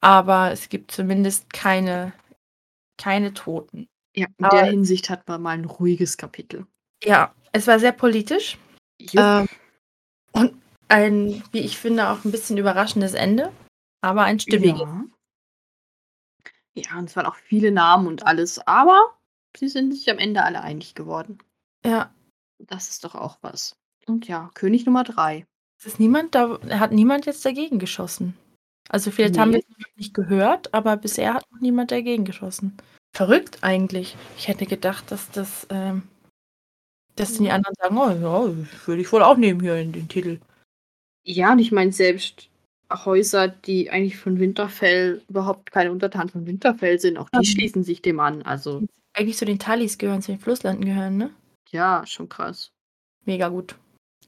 [0.00, 2.14] Aber es gibt zumindest keine,
[2.96, 3.86] keine Toten.
[4.16, 6.66] Ja, in Aber, der Hinsicht hat man mal ein ruhiges Kapitel.
[7.04, 8.58] Ja, es war sehr politisch.
[9.12, 9.46] Ähm,
[10.32, 13.52] und ein, wie ich finde, auch ein bisschen überraschendes Ende,
[14.00, 14.80] aber ein stimmiges.
[14.80, 15.04] Ja.
[16.74, 19.19] ja, und es waren auch viele Namen und alles, aber
[19.56, 21.38] sie sind sich am Ende alle einig geworden.
[21.84, 22.12] Ja.
[22.58, 23.76] Das ist doch auch was.
[24.06, 25.46] Und ja, König Nummer drei.
[25.78, 28.36] Es ist niemand, da hat niemand jetzt dagegen geschossen.
[28.88, 29.40] Also vielleicht nee.
[29.40, 32.76] haben wir es nicht gehört, aber bisher hat noch niemand dagegen geschossen.
[33.12, 34.16] Verrückt eigentlich.
[34.36, 36.02] Ich hätte gedacht, dass das ähm,
[37.16, 40.40] dass die anderen sagen, oh ja, würde ich wohl auch nehmen hier in den Titel.
[41.22, 42.48] Ja, und ich meine selbst
[42.90, 47.44] Häuser, die eigentlich von Winterfell überhaupt keine Untertanen von Winterfell sind, auch die ja.
[47.44, 48.42] schließen sich dem an.
[48.42, 48.82] Also
[49.12, 51.34] eigentlich zu den Talis gehören, zu den Flusslanden gehören, ne?
[51.70, 52.72] Ja, schon krass.
[53.24, 53.76] Mega gut.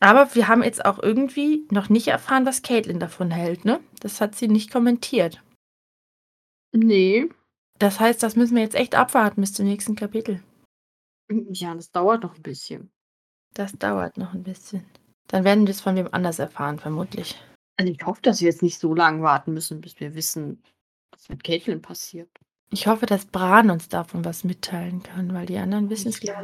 [0.01, 3.81] Aber wir haben jetzt auch irgendwie noch nicht erfahren, was Caitlin davon hält, ne?
[4.01, 5.43] Das hat sie nicht kommentiert.
[6.73, 7.29] Nee.
[7.79, 10.43] Das heißt, das müssen wir jetzt echt abwarten bis zum nächsten Kapitel.
[11.31, 12.91] Ja, das dauert noch ein bisschen.
[13.55, 14.85] Das dauert noch ein bisschen.
[15.29, 17.41] Dann werden wir es von wem anders erfahren, vermutlich.
[17.77, 20.63] Also ich hoffe, dass wir jetzt nicht so lange warten müssen, bis wir wissen,
[21.11, 22.31] was mit Caitlin passiert.
[22.73, 26.43] Ich hoffe, dass Bran uns davon was mitteilen kann, weil die anderen wissen es ja.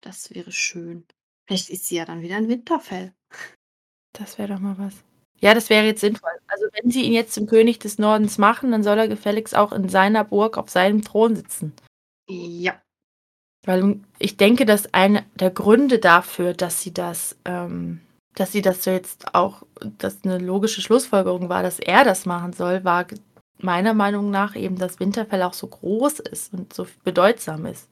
[0.00, 1.04] Das wäre schön.
[1.46, 3.14] Vielleicht ist sie ja dann wieder ein Winterfell.
[4.12, 4.94] Das wäre doch mal was.
[5.40, 6.30] Ja, das wäre jetzt sinnvoll.
[6.48, 9.72] Also wenn sie ihn jetzt zum König des Nordens machen, dann soll er gefälligst auch
[9.72, 11.72] in seiner Burg auf seinem Thron sitzen.
[12.28, 12.80] Ja,
[13.64, 18.00] weil ich denke, dass einer der Gründe dafür, dass sie das, ähm,
[18.34, 19.62] dass sie das so jetzt auch,
[19.98, 23.06] dass eine logische Schlussfolgerung war, dass er das machen soll, war
[23.62, 27.88] meiner Meinung nach eben, dass Winterfell auch so groß ist und so bedeutsam ist.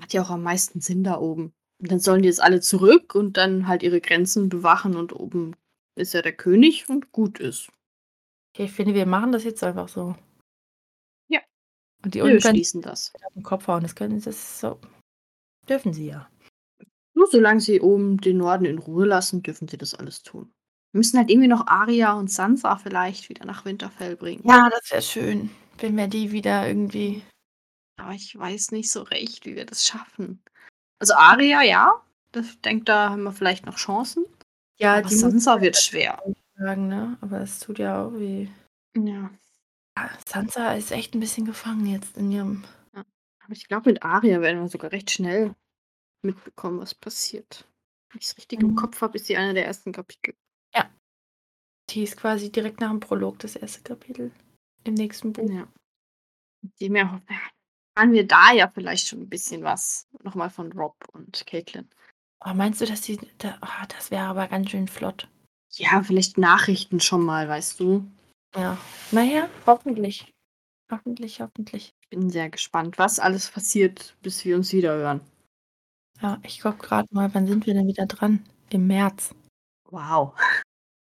[0.00, 1.52] Hat ja auch am meisten Sinn da oben.
[1.80, 5.56] Und dann sollen die jetzt alle zurück und dann halt ihre Grenzen bewachen und oben
[5.96, 7.70] ist ja der König und gut ist.
[8.54, 10.14] Okay, ich finde, wir machen das jetzt einfach so.
[11.28, 11.40] Ja.
[12.04, 13.12] Und die wir schließen das.
[13.24, 13.82] Auf den Kopf hauen.
[13.82, 14.78] Das können das so.
[15.68, 16.30] Dürfen sie ja.
[17.14, 20.52] Nur solange sie oben den Norden in Ruhe lassen, dürfen sie das alles tun.
[20.92, 24.42] Wir müssen halt irgendwie noch Aria und Sansa vielleicht wieder nach Winterfell bringen.
[24.46, 27.22] Ja, das wäre schön, wenn wir die wieder irgendwie.
[27.98, 30.42] Aber ich weiß nicht so recht, wie wir das schaffen.
[30.98, 32.02] Also Aria, ja.
[32.34, 34.24] Ich denke, da haben wir vielleicht noch Chancen.
[34.78, 36.22] Ja, Aber die Sansa wird schwer.
[36.56, 37.16] sagen, ne?
[37.20, 38.48] Aber es tut ja auch weh.
[38.96, 39.30] Ja.
[39.96, 42.64] Ja, Sansa ist echt ein bisschen gefangen jetzt in ihrem
[42.94, 43.04] Ja.
[43.44, 45.54] Aber ich glaube, mit Arya werden wir sogar recht schnell
[46.22, 47.66] mitbekommen, was passiert.
[48.10, 48.76] Wenn ich es richtig im Mhm.
[48.76, 50.34] Kopf habe, ist sie einer der ersten Kapitel.
[51.92, 54.32] Die ist quasi direkt nach dem Prolog das erste Kapitel
[54.84, 55.48] im nächsten Buch.
[55.50, 55.68] Ja.
[56.80, 57.20] Dem ja,
[57.94, 60.08] erfahren wir da ja vielleicht schon ein bisschen was.
[60.22, 61.88] Nochmal von Rob und Caitlin.
[62.44, 65.28] Oh, meinst du, dass die da oh, das wäre aber ganz schön flott.
[65.74, 68.04] Ja, vielleicht Nachrichten schon mal, weißt du.
[68.54, 68.78] Ja.
[69.10, 70.32] Na ja, hoffentlich.
[70.90, 71.94] Hoffentlich, hoffentlich.
[72.02, 75.20] Ich bin sehr gespannt, was alles passiert, bis wir uns wieder hören.
[76.20, 78.44] Ja, ich gucke gerade mal, wann sind wir denn wieder dran?
[78.70, 79.34] Im März.
[79.90, 80.34] Wow.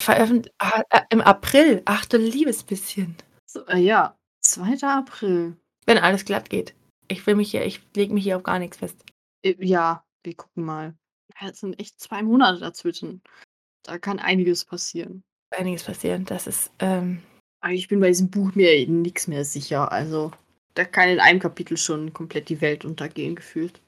[0.06, 1.82] Veröffent ah, äh, Im April.
[1.84, 3.16] Ach du liebes bisschen.
[3.44, 4.86] So, äh, ja, 2.
[4.86, 5.56] April.
[5.84, 6.76] Wenn alles glatt geht.
[7.08, 9.04] Ich will mich hier, ich lege mich hier auf gar nichts fest.
[9.42, 10.94] Äh, Ja, wir gucken mal.
[11.40, 13.20] Es sind echt zwei Monate dazwischen.
[13.82, 15.24] Da kann einiges passieren.
[15.50, 16.24] Einiges passieren.
[16.24, 17.20] Das ist, ähm,
[17.60, 19.90] Aber ich bin bei diesem Buch mir nichts mehr sicher.
[19.90, 20.30] Also,
[20.74, 23.80] da kann in einem Kapitel schon komplett die Welt untergehen, gefühlt.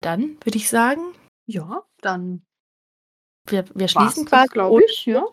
[0.00, 1.12] dann würde ich sagen,
[1.48, 2.46] Ja, dann
[3.48, 5.06] wir, wir schließen quasi, glaube ich.
[5.06, 5.24] Ja.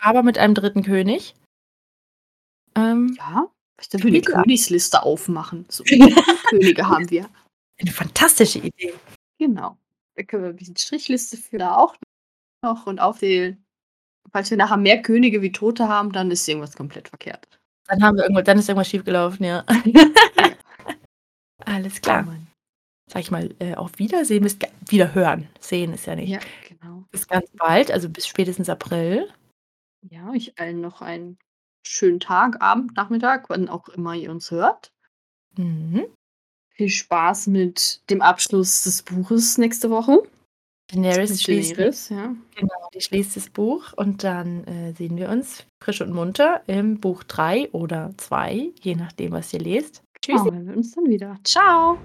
[0.00, 1.34] Aber mit einem dritten König.
[2.76, 3.48] Ähm, ja.
[3.80, 5.64] Für eine Kapitel- Königsliste aufmachen?
[5.68, 6.10] So viele
[6.50, 7.28] Könige haben wir.
[7.80, 8.94] eine fantastische Idee.
[9.38, 9.78] Genau.
[10.16, 11.96] Da können wir ein bisschen Strichliste für da auch
[12.62, 13.64] noch und aufzählen.
[14.32, 17.48] Falls wir nachher mehr Könige wie Tote haben, dann ist irgendwas komplett verkehrt.
[17.88, 19.64] Dann haben wir irgendwo, dann ist irgendwas schiefgelaufen, ja.
[21.64, 22.26] Alles klar.
[22.28, 22.34] Oh.
[23.10, 24.56] Sag ich mal, äh, auf Wiedersehen, bis
[24.88, 25.48] wieder hören.
[25.58, 26.28] Sehen ist ja nicht.
[26.28, 26.38] Ja,
[26.68, 27.04] genau.
[27.10, 29.32] Bis ganz bald, also bis spätestens April.
[30.08, 31.38] Ja, ich allen noch einen
[31.86, 34.92] schönen Tag, Abend, Nachmittag, wann auch immer ihr uns hört.
[35.56, 36.06] Mhm.
[36.70, 40.22] Viel Spaß mit dem Abschluss des Buches nächste Woche.
[40.90, 42.34] Daenerys schließt, Daenerys, ja.
[42.56, 46.98] genau, die schließt das Buch und dann äh, sehen wir uns frisch und munter im
[46.98, 50.02] Buch 3 oder 2, je nachdem, was ihr lest.
[50.20, 50.42] Tschüss.
[50.42, 50.52] Tschüss.
[50.52, 51.38] wir uns dann wieder.
[51.44, 51.98] Ciao.